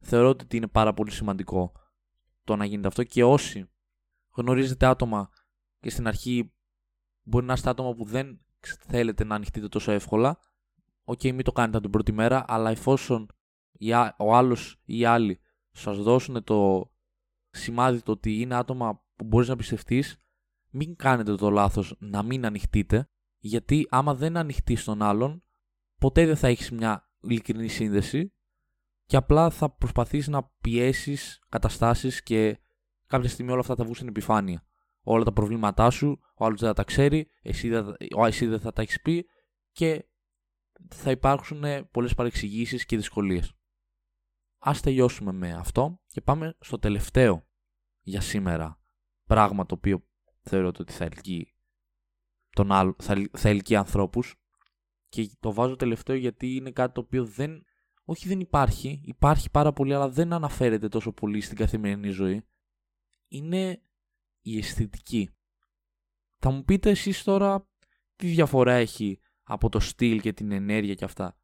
Θεωρώ 0.00 0.28
ότι 0.28 0.56
είναι 0.56 0.68
πάρα 0.68 0.94
πολύ 0.94 1.10
σημαντικό 1.10 1.72
το 2.44 2.56
να 2.56 2.64
γίνεται 2.64 2.88
αυτό 2.88 3.04
και 3.04 3.24
όσοι 3.24 3.70
γνωρίζετε 4.30 4.86
άτομα 4.86 5.30
και 5.80 5.90
στην 5.90 6.06
αρχή 6.06 6.52
Μπορεί 7.28 7.46
να 7.46 7.52
είστε 7.52 7.70
άτομα 7.70 7.94
που 7.94 8.04
δεν 8.04 8.40
θέλετε 8.78 9.24
να 9.24 9.34
ανοιχτείτε 9.34 9.68
τόσο 9.68 9.92
εύκολα. 9.92 10.38
Ok, 11.04 11.20
okay, 11.22 11.32
μην 11.32 11.44
το 11.44 11.52
κάνετε 11.52 11.80
την 11.80 11.90
πρώτη 11.90 12.12
μέρα, 12.12 12.44
αλλά 12.48 12.70
εφόσον 12.70 13.28
ο 14.18 14.34
άλλος 14.34 14.80
ή 14.84 14.98
οι 14.98 15.04
άλλοι 15.04 15.40
σας 15.70 15.98
δώσουν 16.02 16.44
το 16.44 16.90
σημάδι 17.50 18.02
το 18.02 18.12
ότι 18.12 18.40
είναι 18.40 18.54
άτομα 18.54 19.04
που 19.16 19.24
μπορείς 19.24 19.48
να 19.48 19.56
πιστευτείς, 19.56 20.16
μην 20.70 20.96
κάνετε 20.96 21.34
το 21.34 21.50
λάθος 21.50 21.96
να 21.98 22.22
μην 22.22 22.46
ανοιχτείτε, 22.46 23.10
γιατί 23.38 23.86
άμα 23.90 24.14
δεν 24.14 24.36
ανοιχτείς 24.36 24.80
στον 24.80 25.02
άλλον, 25.02 25.42
ποτέ 25.98 26.26
δεν 26.26 26.36
θα 26.36 26.48
έχεις 26.48 26.70
μια 26.70 27.10
ειλικρινή 27.20 27.68
σύνδεση 27.68 28.32
και 29.08 29.16
απλά 29.16 29.50
θα 29.50 29.70
προσπαθήσεις 29.70 30.28
να 30.28 30.44
πιέσεις 30.60 31.42
καταστάσεις 31.48 32.22
και 32.22 32.58
κάποια 33.06 33.28
στιγμή 33.28 33.50
όλα 33.50 33.60
αυτά 33.60 33.74
θα 33.74 33.82
βγουν 33.82 33.94
στην 33.94 34.08
επιφάνεια 34.08 34.68
όλα 35.10 35.24
τα 35.24 35.32
προβλήματά 35.32 35.90
σου, 35.90 36.20
ο 36.36 36.44
άλλος 36.44 36.60
δεν 36.60 36.68
θα 36.68 36.74
τα 36.74 36.84
ξέρει, 36.84 37.30
εσύ 37.42 37.68
δεν, 37.68 37.96
εσύ 38.26 38.46
δεν 38.46 38.60
θα 38.60 38.72
τα 38.72 38.82
έχεις 38.82 39.00
πει 39.00 39.28
και 39.72 40.08
θα 40.88 41.10
υπάρξουν 41.10 41.64
πολλές 41.90 42.14
παρεξηγήσεις 42.14 42.86
και 42.86 42.96
δυσκολίες. 42.96 43.52
Ας 44.58 44.80
τελειώσουμε 44.80 45.32
με 45.32 45.52
αυτό 45.52 46.00
και 46.06 46.20
πάμε 46.20 46.56
στο 46.60 46.78
τελευταίο 46.78 47.46
για 48.00 48.20
σήμερα 48.20 48.80
πράγμα 49.24 49.66
το 49.66 49.74
οποίο 49.74 50.06
θεωρώ 50.40 50.66
ότι 50.66 50.92
θα 50.92 51.04
ελκύει, 51.04 51.54
τον 52.50 52.72
άλλο, 52.72 52.96
θα, 52.98 53.28
θα 53.32 53.48
ελκύει 53.48 53.76
ανθρώπους 53.76 54.34
και 55.08 55.30
το 55.40 55.52
βάζω 55.52 55.76
τελευταίο 55.76 56.16
γιατί 56.16 56.54
είναι 56.54 56.70
κάτι 56.70 56.94
το 56.94 57.00
οποίο 57.00 57.24
δεν, 57.24 57.64
όχι 58.10 58.28
δεν 58.28 58.40
υπάρχει, 58.40 59.00
υπάρχει 59.04 59.50
πάρα 59.50 59.72
πολύ 59.72 59.94
αλλά 59.94 60.08
δεν 60.08 60.32
αναφέρεται 60.32 60.88
τόσο 60.88 61.12
πολύ 61.12 61.40
στην 61.40 61.56
καθημερινή 61.56 62.08
ζωή. 62.08 62.46
Είναι 63.28 63.82
η 64.40 64.58
αισθητική. 64.58 65.30
Θα 66.38 66.50
μου 66.50 66.64
πείτε 66.64 66.90
εσείς 66.90 67.22
τώρα 67.22 67.68
τι 68.16 68.26
διαφορά 68.26 68.72
έχει 68.72 69.20
από 69.42 69.68
το 69.68 69.80
στυλ 69.80 70.20
και 70.20 70.32
την 70.32 70.52
ενέργεια 70.52 70.94
και 70.94 71.04
αυτά. 71.04 71.38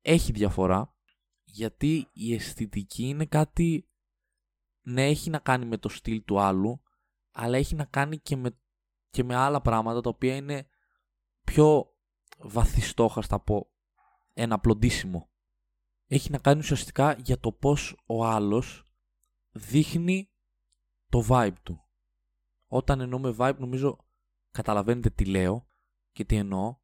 Έχει 0.00 0.32
διαφορά 0.32 0.94
γιατί 1.44 2.08
η 2.12 2.34
αισθητική 2.34 3.08
είναι 3.08 3.26
κάτι 3.26 3.88
ναι 4.80 5.06
έχει 5.06 5.30
να 5.30 5.38
κάνει 5.38 5.64
με 5.64 5.76
το 5.76 5.88
στυλ 5.88 6.24
του 6.24 6.40
άλλου 6.40 6.82
αλλά 7.30 7.56
έχει 7.56 7.74
να 7.74 7.84
κάνει 7.84 8.18
και 8.18 8.36
με, 8.36 8.58
και 9.10 9.24
με 9.24 9.34
άλλα 9.34 9.60
πράγματα 9.60 10.00
τα 10.00 10.08
οποία 10.08 10.36
είναι 10.36 10.68
πιο 11.44 11.94
βαθιστόχαστα 12.38 13.34
από 13.34 13.70
ένα 14.34 14.54
απλοντήσιμο. 14.54 15.29
Έχει 16.12 16.30
να 16.30 16.38
κάνει 16.38 16.58
ουσιαστικά 16.58 17.12
για 17.12 17.38
το 17.38 17.52
πώς 17.52 17.96
ο 18.06 18.24
άλλος 18.24 18.84
δείχνει 19.50 20.30
το 21.08 21.24
vibe 21.28 21.54
του. 21.62 21.88
Όταν 22.66 23.00
εννοούμε 23.00 23.34
vibe 23.38 23.56
νομίζω 23.58 23.96
καταλαβαίνετε 24.50 25.10
τι 25.10 25.24
λέω 25.24 25.68
και 26.12 26.24
τι 26.24 26.36
εννοώ. 26.36 26.78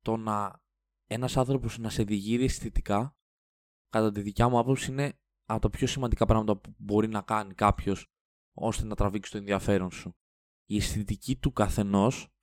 Το 0.00 0.16
να 0.16 0.62
ένας 1.06 1.36
άνθρωπος 1.36 1.78
να 1.78 1.90
σε 1.90 2.02
διηγείρει 2.02 2.44
αισθητικά 2.44 3.16
κατά 3.88 4.12
τη 4.12 4.20
δικιά 4.20 4.48
μου 4.48 4.58
άποψη 4.58 4.90
είναι 4.90 5.18
από 5.44 5.60
τα 5.60 5.70
πιο 5.70 5.86
σημαντικά 5.86 6.26
πράγματα 6.26 6.56
που 6.56 6.74
μπορεί 6.76 7.08
να 7.08 7.22
κάνει 7.22 7.54
κάποιος 7.54 8.12
ώστε 8.52 8.84
να 8.84 8.94
τραβήξει 8.94 9.30
το 9.30 9.38
ενδιαφέρον 9.38 9.90
σου. 9.90 10.16
Η 10.66 10.76
αισθητική 10.76 11.36
του 11.36 11.52
καθενός 11.52 12.34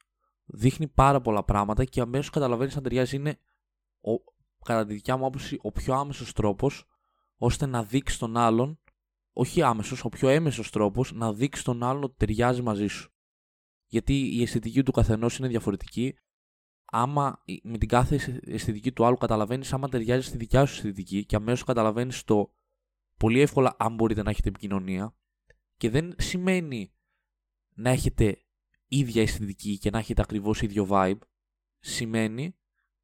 δείχνει 0.46 0.88
πάρα 0.88 1.22
πολλά 1.22 1.44
πράγματα 1.44 1.86
και 1.86 2.02
αμέσως 2.02 2.30
καταλαβαίνεις 2.30 2.78
αν 2.78 2.84
ταιριάζει 2.84 3.15
είναι, 3.15 3.39
ο, 4.02 4.12
κατά 4.65 4.86
τη 4.86 4.93
δικιά 4.93 5.17
μου 5.17 5.26
άποψη, 5.26 5.60
ο 5.62 5.71
πιο 5.71 5.93
άμεσος 5.93 6.34
τρόπος 6.34 6.86
ώστε 7.38 7.65
να 7.65 7.84
δείξει 7.84 8.19
τον 8.19 8.38
άλλον, 8.38 8.80
όχι 9.34 9.62
άμεσος, 9.62 10.04
ο 10.04 10.10
πιο 10.10 10.30
έμεσος 10.30 10.69
τρόπος 10.69 11.12
να 11.13 11.34
δείξει 11.34 11.63
τον 11.63 11.84
άλλον 11.84 12.04
ότι 12.04 12.15
ταιριάζει 12.17 12.62
μαζί 12.62 12.88
σου. 12.88 13.12
Γιατί 13.86 14.36
η 14.36 14.41
αισθητική 14.41 14.84
του 14.84 14.91
καθενός 14.91 15.38
είναι 15.38 15.47
διαφορετική. 15.47 16.15
Άμα 16.86 17.43
με 17.63 17.78
την 17.78 17.88
κάθε 17.88 18.39
αισθητική 18.41 18.91
του 18.91 19.06
άλλου 19.06 19.17
καταλαβαίνεις 19.17 19.74
άμα 19.74 19.89
ταιριάζει 19.89 20.28
στη 20.28 20.38
δικιά 20.38 20.65
σου 20.65 20.74
αισθητική 20.74 21.26
και 21.26 21.36
αμέσως 21.36 21.63
καταλαβαίνεις 21.63 22.24
το 22.24 22.54
πολύ 23.17 23.39
εύκολα 23.39 23.76
αν 23.80 23.95
μπορείτε 23.95 24.24
να 24.24 24.30
έχετε 24.30 24.50
επικοινωνία 24.50 25.15
και 25.78 25.89
δεν 25.89 26.15
σημαίνει 26.17 26.93
να 27.74 27.89
έχετε 27.89 28.45
ίδια 28.88 29.21
αισθητική 29.21 29.78
και 29.78 29.89
να 29.89 29.97
έχετε 29.97 30.21
ακριβώς 30.21 30.62
ίδιο 30.62 30.88
vibe. 30.89 31.19
Σημαίνει 31.80 32.56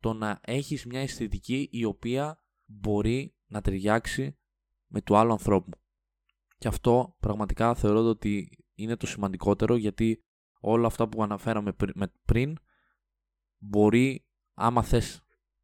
το 0.07 0.13
να 0.13 0.39
έχεις 0.41 0.85
μια 0.85 0.99
αισθητική 0.99 1.69
η 1.71 1.83
οποία 1.83 2.43
μπορεί 2.65 3.35
να 3.45 3.61
ταιριάξει 3.61 4.37
με 4.87 5.01
του 5.01 5.17
άλλου 5.17 5.31
ανθρώπου. 5.31 5.79
Και 6.57 6.67
αυτό 6.67 7.15
πραγματικά 7.19 7.75
θεωρώ 7.75 7.99
ότι 7.99 8.65
είναι 8.73 8.95
το 8.95 9.07
σημαντικότερο 9.07 9.75
γιατί 9.75 10.23
όλα 10.59 10.87
αυτά 10.87 11.07
που 11.07 11.23
αναφέραμε 11.23 11.75
πριν 12.25 12.55
μπορεί 13.57 14.25
άμα 14.53 14.83
θες 14.83 15.21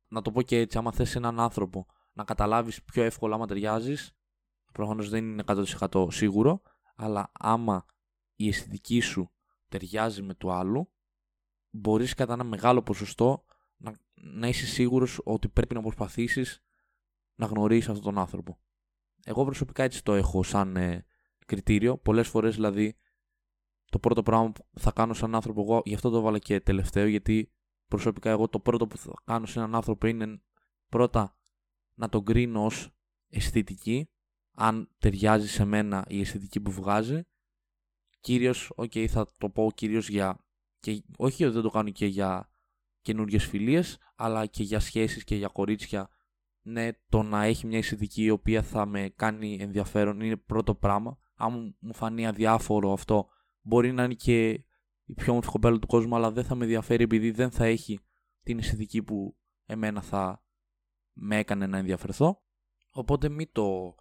να 0.08 0.22
το 0.22 0.32
πω 0.32 0.42
και 0.42 0.58
έτσι, 0.58 0.78
άμα 0.78 0.92
θες 0.92 1.16
έναν 1.16 1.40
άνθρωπο 1.40 1.86
να 2.14 2.24
καταλάβεις 2.24 2.84
πιο 2.84 3.04
εύκολα 3.04 3.36
άμα 3.36 3.48
ταιριάζεις, 3.48 4.18
προφανώς 4.74 5.10
δεν 5.10 5.26
είναι 5.26 5.44
100% 5.46 6.08
σίγουρο, 6.12 6.62
αλλά 6.96 7.32
άμα 7.34 7.86
η 8.36 8.48
αισθητική 8.48 9.00
σου 9.00 9.32
ταιριάζει 9.68 10.22
με 10.22 10.34
το 10.34 10.52
άλλο, 10.52 10.92
μπορείς 11.70 12.14
κατά 12.14 12.34
ένα 12.34 12.44
μεγάλο 12.44 12.82
ποσοστό 12.82 13.46
να, 13.84 13.94
να 14.14 14.48
είσαι 14.48 14.66
σίγουρος 14.66 15.22
ότι 15.24 15.48
πρέπει 15.48 15.76
να 15.76 15.82
προσπαθήσεις 15.82 16.62
να 17.36 17.46
γνωρίσεις 17.46 17.90
αυτόν 17.90 18.04
τον 18.04 18.18
άνθρωπο. 18.18 18.60
Εγώ 19.24 19.46
προσωπικά 19.46 19.84
έτσι 19.84 20.04
το 20.04 20.14
έχω 20.14 20.44
σαν 20.44 20.76
ε, 20.76 21.06
κριτήριο. 21.46 21.98
Πολλές 21.98 22.28
φορές 22.28 22.56
δηλαδή 22.56 22.96
το 23.86 24.00
πρώτο 24.00 24.24
πράγμα 24.24 24.52
που 24.52 24.80
θα 24.80 24.92
κάνω 24.92 25.14
σαν 25.14 25.36
άνθρωπο 25.36 25.62
εγώ, 25.62 25.82
γι' 25.86 25.94
αυτό 25.94 26.10
το 26.10 26.18
έβαλα 26.18 26.40
και 26.40 26.60
τελευταίο, 26.60 27.08
γιατί 27.08 27.52
προσωπικά 27.88 28.30
εγώ 28.30 28.50
το 28.50 28.60
πρώτο 28.60 28.88
που 28.88 28.98
θα 28.98 29.14
κάνω 29.24 29.46
σε 29.46 29.60
έναν 29.60 29.76
άνθρωπο 29.76 30.08
είναι 30.08 30.42
πρώτα 30.90 31.38
να 31.94 32.10
τον 32.10 32.26
κρίνω 32.26 32.66
ως 32.66 32.90
αισθητική 33.30 34.10
αν 34.56 34.90
ταιριάζει 34.98 35.48
σε 35.48 35.66
μένα 35.66 36.06
η 36.08 36.20
αισθητική 36.20 36.62
που 36.62 36.72
βγάζει. 36.72 37.22
Κυρίως, 38.20 38.72
ok, 38.76 39.08
θα 39.08 39.28
το 39.38 39.50
πω 39.50 39.72
κυρίως 39.76 40.10
για, 40.10 40.46
και, 40.80 41.04
όχι 41.18 41.44
ότι 41.44 41.54
δεν 41.54 41.64
το 41.64 41.70
κάνω 41.70 41.90
και 41.90 42.06
για 42.06 42.50
καινούριε 43.04 43.40
φιλίες, 43.40 43.98
αλλά 44.16 44.46
και 44.46 44.64
για 44.64 44.80
σχέσεις 44.80 45.24
και 45.24 45.36
για 45.36 45.48
κορίτσια. 45.48 46.10
Ναι, 46.62 46.90
το 47.10 47.22
να 47.22 47.44
έχει 47.44 47.68
μια 47.68 47.78
αισθητική 47.78 48.24
η 48.24 48.30
οποία 48.30 48.62
θα 48.62 48.86
με 48.86 49.10
κάνει 49.16 49.58
ενδιαφέρον 49.62 50.22
είναι 50.22 50.38
πρώτο 50.38 50.76
πράγμα. 50.76 51.18
Αν 51.36 51.76
μου 51.80 51.94
φανεί 51.94 52.28
αδιάφορο 52.28 52.92
αυτό, 52.92 53.28
μπορεί 53.62 53.92
να 53.92 54.04
είναι 54.04 54.14
και 54.14 54.50
η 55.06 55.14
πιο 55.16 55.32
όμορφη 55.32 55.50
κοπέλα 55.50 55.80
του 55.80 55.88
κόσμου, 55.88 56.16
αλλά 56.16 56.32
δεν 56.32 56.44
θα 56.44 56.56
με 56.56 56.64
ενδιαφέρει 56.64 57.04
επειδή 57.04 57.32
δεν 57.32 57.52
θα 57.52 57.66
έχει 57.66 58.00
την 58.44 58.58
αισθητική 58.58 59.04
που 59.04 59.38
εμένα 59.66 60.02
θα 60.02 60.44
με 61.14 61.38
έκανε 61.38 61.68
να 61.68 61.78
ενδιαφερθώ. 61.78 62.42
Οπότε 62.90 63.30
μην 63.30 63.52
το 63.52 63.96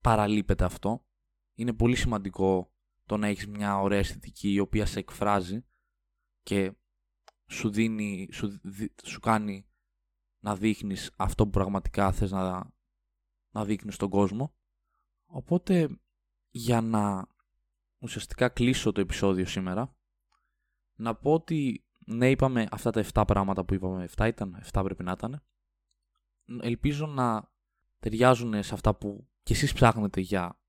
παραλείπεται 0.00 0.64
αυτό. 0.64 1.06
Είναι 1.54 1.72
πολύ 1.72 1.96
σημαντικό 1.96 2.72
το 3.06 3.16
να 3.16 3.26
έχεις 3.26 3.46
μια 3.46 3.80
ωραία 3.80 3.98
αισθητική 3.98 4.52
η 4.52 4.58
οποία 4.58 4.86
σε 4.86 4.98
εκφράζει 4.98 5.64
και 6.42 6.72
σου 7.52 7.70
δίνει, 7.70 8.28
σου, 8.32 8.60
σου 9.04 9.20
κάνει 9.20 9.66
να 10.38 10.56
δείχνεις 10.56 11.12
αυτό 11.16 11.44
που 11.44 11.50
πραγματικά 11.50 12.12
θες 12.12 12.30
να, 12.30 12.72
να 13.50 13.64
δείχνεις 13.64 13.94
στον 13.94 14.10
κόσμο. 14.10 14.54
Οπότε 15.26 16.00
για 16.50 16.80
να 16.80 17.26
ουσιαστικά 17.98 18.48
κλείσω 18.48 18.92
το 18.92 19.00
επεισόδιο 19.00 19.46
σήμερα 19.46 19.96
να 20.94 21.14
πω 21.14 21.32
ότι 21.32 21.84
ναι 22.06 22.30
είπαμε 22.30 22.66
αυτά 22.70 22.90
τα 22.90 23.04
7 23.12 23.24
πράγματα 23.26 23.64
που 23.64 23.74
είπαμε 23.74 24.08
7 24.16 24.26
ήταν, 24.28 24.62
7 24.72 24.80
πρέπει 24.84 25.02
να 25.02 25.12
ήταν 25.12 25.42
ελπίζω 26.60 27.06
να 27.06 27.50
ταιριάζουν 27.98 28.62
σε 28.62 28.74
αυτά 28.74 28.94
που 28.94 29.28
και 29.42 29.52
εσείς 29.52 29.72
ψάχνετε 29.72 30.20
για 30.20 30.60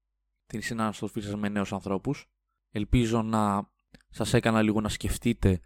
την 0.46 0.62
συνάναστροφή 0.62 1.22
σας 1.22 1.36
με 1.36 1.50
νέους 1.50 1.74
ανθρώπους. 1.74 2.32
Ελπίζω 2.72 3.22
να 3.22 3.72
σας 4.10 4.34
έκανα 4.34 4.62
λίγο 4.62 4.82
να 4.82 4.90
σκεφτείτε 4.90 5.62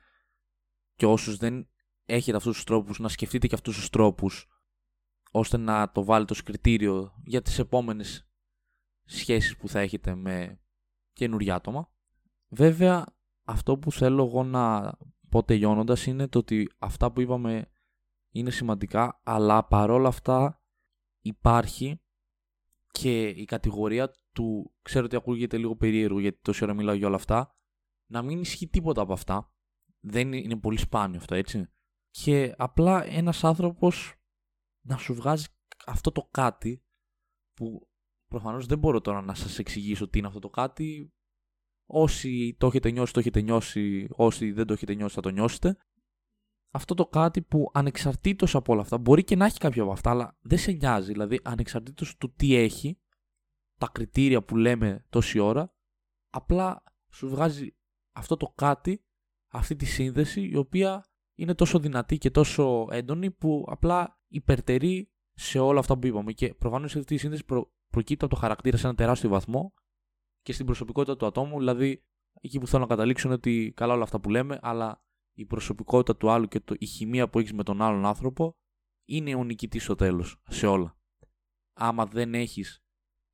και 0.98 1.06
όσους 1.06 1.38
δεν 1.38 1.68
έχετε 2.06 2.38
αυτούς 2.38 2.54
τους 2.56 2.64
τρόπους, 2.64 3.00
να 3.00 3.08
σκεφτείτε 3.08 3.48
και 3.48 3.56
αυτούς 3.56 3.76
τους 3.76 3.90
τρόπους 3.90 4.48
ώστε 5.32 5.58
να 5.58 5.92
το 5.92 6.04
βάλετε 6.04 6.34
ως 6.34 6.44
κριτήριο 6.44 7.14
για 7.26 7.42
τις 7.42 7.60
επόμενες 7.60 8.28
σχέσεις 9.04 9.58
που 9.58 9.68
θα 9.68 9.80
έχετε 9.80 10.16
με 10.16 10.60
καινούργια 11.14 11.56
άτομα. 11.56 11.92
Βέβαια, 12.48 13.06
αυτό 13.44 13.78
που 13.78 13.92
θέλω 13.92 14.26
εγώ 14.26 14.44
να 14.44 14.94
πω 15.30 15.44
τελειώνοντας 15.44 16.06
είναι 16.06 16.28
το 16.28 16.40
ότι 16.40 16.70
αυτά 16.78 17.12
που 17.12 17.22
είπαμε 17.22 17.72
είναι 18.30 18.50
σημαντικά, 18.52 19.22
αλλά 19.24 19.66
παρόλα 19.66 20.08
αυτά 20.08 20.62
υπάρχει 21.20 22.02
και 22.88 23.28
η 23.28 23.46
κατηγορία 23.46 24.12
του, 24.32 24.74
ξέρω 24.82 25.06
ότι 25.06 25.16
ακούγεται 25.16 25.58
λίγο 25.58 25.76
περίεργο 25.76 26.20
γιατί 26.20 26.40
τόση 26.42 26.64
ώρα 26.64 26.74
μιλάω 26.74 26.96
για 26.96 27.08
όλα 27.08 27.16
αυτά, 27.16 27.56
να 28.06 28.22
μην 28.22 28.40
ισχύει 28.40 28.68
τίποτα 28.68 29.02
από 29.02 29.14
αυτά. 29.14 29.52
Δεν 30.10 30.34
είναι 30.34 30.58
πολύ 30.58 30.78
σπάνιο 30.78 31.20
αυτό, 31.20 31.36
έτσι. 31.36 31.68
Και 32.10 32.54
απλά 32.58 33.06
ένας 33.06 33.44
άνθρωπος 33.44 34.16
να 34.86 34.98
σου 34.98 35.14
βγάζει 35.14 35.46
αυτό 35.86 36.12
το 36.12 36.28
κάτι 36.32 36.84
που 37.54 37.90
προφανώς 38.28 38.66
δεν 38.66 38.78
μπορώ 38.78 39.02
τώρα 39.02 39.22
να 39.22 39.34
σας 39.34 39.60
εξηγήσω 39.60 40.10
τι 40.10 40.18
είναι 40.18 40.28
αυτό 40.28 40.40
το 40.40 40.50
κάτι. 40.50 41.12
Όσοι 41.90 42.56
το 42.60 42.68
έχετε 42.68 42.92
νιώσει, 42.92 43.14
το 43.14 43.20
έχετε 43.20 43.42
νιώσει. 43.42 44.08
Όσοι 44.12 44.52
δεν 44.52 44.68
το 44.68 44.74
έχετε 44.74 44.94
νιώσει, 44.94 45.16
θα 45.16 45.22
το 45.22 45.30
νιώσετε 45.30 45.78
αυτό 46.78 46.94
το 46.94 47.08
κάτι 47.08 47.42
που 47.42 47.72
ανεξαρτήτως 47.74 48.56
από 48.56 48.74
όλα 48.74 48.82
αυτά, 48.82 48.98
μπορεί 48.98 49.24
και 49.24 49.36
να 49.36 49.46
έχει 49.46 49.60
κάποιο 49.60 49.84
από 49.84 49.92
αυτά, 49.92 50.10
αλλά 50.10 50.38
δεν 50.42 50.58
σε 50.58 50.72
νοιάζει. 50.72 51.12
Δηλαδή, 51.12 51.40
ανεξαρτήτως 51.44 52.18
του 52.18 52.34
τι 52.34 52.56
έχει, 52.56 53.00
τα 53.80 53.90
κριτήρια 53.92 54.44
που 54.44 54.56
λέμε 54.56 55.06
τόση 55.10 55.40
ώρα, 55.40 55.76
απλά 56.30 56.84
σου 57.12 57.30
βγάζει 57.30 57.76
αυτό 58.12 58.38
το 58.38 58.54
κάτι, 58.56 59.06
αυτή 59.48 59.76
τη 59.76 59.86
σύνδεση, 59.86 60.50
η 60.50 60.56
οποία 60.56 61.06
είναι 61.36 61.54
τόσο 61.54 61.80
δυνατή 61.80 62.18
και 62.18 62.32
τόσο 62.32 62.88
έντονη, 62.92 63.32
που 63.32 63.66
απλά 63.68 64.22
υπερτερεί 64.28 65.12
σε 65.34 65.60
όλα 65.60 65.80
αυτά 65.80 65.98
που 65.98 66.08
είπαμε. 66.08 66.32
Και 66.32 66.54
προφανώς 66.54 66.96
αυτή 66.96 67.14
η 67.14 67.18
σύνδεση 67.18 67.46
προ... 67.46 67.72
προκύπτει 67.90 68.26
από 68.26 68.34
το 68.34 68.40
χαρακτήρα 68.40 68.78
σε 68.78 68.88
ένα 68.88 68.96
τεράστιο 68.96 69.30
βαθμό 69.30 69.74
και 70.42 70.54
στην 70.54 70.66
προσωπικότητα 70.66 71.18
του 71.18 71.26
ατόμου. 71.26 71.58
Δηλαδή, 71.58 72.04
εκεί 72.42 72.60
που 72.60 72.68
θέλω 72.68 72.82
να 72.82 72.88
καταλήξω 72.88 73.28
είναι 73.28 73.36
ότι 73.36 73.74
καλά 73.76 73.94
όλα 73.94 74.04
αυτά 74.04 74.20
που 74.20 74.30
λέμε, 74.30 74.60
αλλά 74.62 75.04
η 75.34 75.46
προσωπικότητα 75.46 76.18
του 76.18 76.30
άλλου 76.30 76.48
και 76.48 76.60
το, 76.60 76.76
η 76.78 76.86
χημεία 76.86 77.30
που 77.30 77.40
έχεις 77.40 77.54
με 77.54 77.64
τον 77.64 77.82
άλλον 77.82 78.06
άνθρωπο 78.06 78.56
είναι 79.06 79.36
ο 79.36 79.44
νικητής 79.44 79.84
στο 79.84 79.96
τέλος 79.96 80.42
σε 80.48 80.68
όλα. 80.68 80.98
Άμα 81.74 82.06
δεν 82.06 82.34
έχεις 82.34 82.84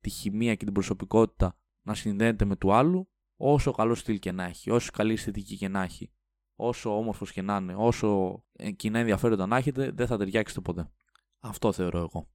τη 0.00 0.10
χημεία 0.10 0.54
και 0.54 0.64
την 0.64 0.74
προσωπικότητα 0.74 1.58
να 1.86 1.94
συνδέεται 1.94 2.44
με 2.44 2.56
του 2.56 2.72
άλλου, 2.72 3.08
όσο 3.36 3.72
καλό 3.72 3.94
στυλ 3.94 4.18
και 4.18 4.32
να 4.32 4.44
έχει, 4.44 4.70
όσο 4.70 4.90
καλή 4.92 5.12
αισθητική 5.12 5.56
και 5.56 5.68
να 5.68 5.82
έχει, 5.82 6.12
όσο 6.54 6.96
όμορφος 6.96 7.32
και 7.32 7.42
να 7.42 7.56
είναι, 7.56 7.74
όσο 7.74 8.42
κοινά 8.76 8.98
ενδιαφέροντα 8.98 9.46
να 9.46 9.56
έχετε, 9.56 9.90
δεν 9.90 10.06
θα 10.06 10.16
ταιριάξετε 10.16 10.60
ποτέ. 10.60 10.90
Αυτό 11.38 11.72
θεωρώ 11.72 11.98
εγώ. 11.98 12.30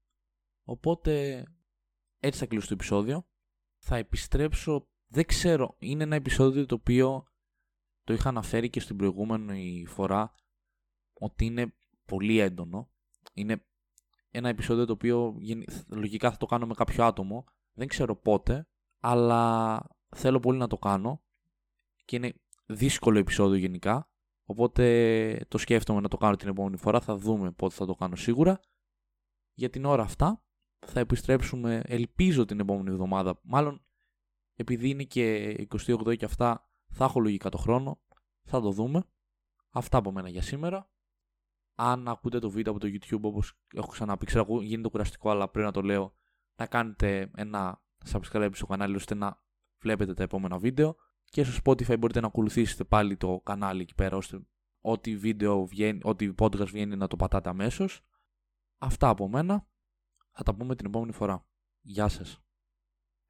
Οπότε 0.64 1.44
έτσι 2.20 2.40
θα 2.40 2.46
κλείσω 2.46 2.68
το 2.68 2.74
επεισόδιο. 2.74 3.28
Θα 3.82 3.96
επιστρέψω, 3.96 4.88
δεν 5.08 5.26
ξέρω, 5.26 5.76
είναι 5.80 6.04
ένα 6.04 6.16
επεισόδιο 6.16 6.66
το 6.66 6.76
οποίο 6.76 7.24
το 8.04 8.14
είχα 8.14 8.30
αναφέρει 8.30 8.70
και 8.70 8.80
στην 8.80 8.98
προηγούμενη 8.98 9.86
φορά 9.88 10.34
ότι 11.14 11.46
είναι 11.46 11.74
πολύ 12.06 12.40
έντονο. 12.40 12.92
Είναι 13.34 13.66
ένα 14.30 14.50
επεισόδιο 14.50 14.86
το 14.86 14.94
οποίο 14.94 15.36
λογικά 15.88 16.32
θα 16.32 16.38
το 16.38 16.46
κάνω 16.46 16.66
με 16.66 16.74
κάποιο 16.74 17.04
άτομο. 17.06 17.46
Δεν 17.74 17.88
ξέρω 17.88 18.16
πότε, 18.16 18.68
αλλά 19.00 19.84
θέλω 20.16 20.40
πολύ 20.40 20.58
να 20.58 20.68
το 20.68 20.78
κάνω. 20.78 21.22
Και 22.06 22.16
είναι 22.16 22.34
δύσκολο 22.66 23.20
επεισόδιο 23.20 23.58
γενικά. 23.58 24.10
Οπότε 24.46 25.46
το 25.48 25.58
σκέφτομαι 25.58 26.02
να 26.02 26.08
το 26.08 26.18
κάνω 26.18 26.36
την 26.36 26.48
επόμενη 26.48 26.78
φορά. 26.78 27.02
Θα 27.02 27.16
δούμε 27.16 27.52
πότε 27.52 27.76
θα 27.76 27.86
το 27.86 27.96
κάνω 27.96 28.16
σίγουρα. 28.16 28.60
Για 29.54 29.70
την 29.70 29.86
ώρα 29.86 30.04
αυτά 30.04 30.44
θα 30.80 31.00
επιστρέψουμε, 31.00 31.82
ελπίζω 31.86 32.46
την 32.46 32.60
επόμενη 32.60 32.90
εβδομάδα. 32.90 33.40
Μάλλον 33.44 33.82
επειδή 34.56 34.90
είναι 34.90 35.04
και 35.04 35.56
28 35.70 36.18
και 36.18 36.26
αυτά, 36.26 36.70
θα 36.90 37.06
έχω 37.06 37.20
λογικά 37.20 37.50
το 37.50 37.58
χρόνο. 37.58 38.00
Θα 38.44 38.62
το 38.62 38.72
δούμε. 38.72 39.04
Αυτά 39.70 39.98
από 39.98 40.12
μένα 40.12 40.30
για 40.30 40.42
σήμερα. 40.42 40.90
Αν 41.76 42.08
ακούτε 42.08 42.40
το 42.40 42.50
βίντεο 42.50 42.74
από 42.74 42.82
το 42.82 42.88
YouTube, 42.88 43.22
όπως 43.22 43.60
έχω 43.74 43.88
ξαναπεί, 43.88 44.26
ξέρω 44.26 44.62
γίνεται 44.62 44.90
κουραστικό, 44.90 45.30
αλλά 45.30 45.50
πρέπει 45.50 45.66
να 45.66 45.74
το 45.74 45.82
λέω, 45.82 46.16
να 46.56 46.66
κάνετε 46.66 47.32
ένα 47.36 47.82
subscribe 48.12 48.50
στο 48.54 48.66
κανάλι 48.66 48.96
ώστε 48.96 49.16
να 49.16 49.42
βλέπετε 49.82 50.14
τα 50.14 50.24
επόμενα 50.24 50.58
βίντεο. 50.58 50.96
Και 51.24 51.44
στο 51.44 51.62
Spotify 51.64 52.00
μπορείτε 52.00 52.20
να 52.20 52.28
ακολουθήσετε 52.28 52.84
πάλι 52.84 53.18
το 53.18 53.42
κανάλι 53.44 53.82
εκεί 53.82 53.96
πέρα, 53.96 54.18
ώστε 54.18 54.42
ό,τι 54.82 55.18
βίντεο 55.18 55.66
βγαίνει, 55.66 56.00
ό,τι 56.04 56.34
podcast 56.38 56.68
βγαίνει 56.68 56.96
να 56.96 57.08
το 57.08 57.16
πατάτε 57.16 57.50
αμέσως. 57.50 58.02
Αυτά 58.78 59.10
από 59.10 59.28
μένα. 59.28 59.68
Θα 60.32 60.44
τα 60.44 60.56
πούμε 60.56 60.76
την 60.76 60.86
επόμενη 60.86 61.12
φορά. 61.12 61.46
Γεια 61.82 62.08
σας. 62.08 62.42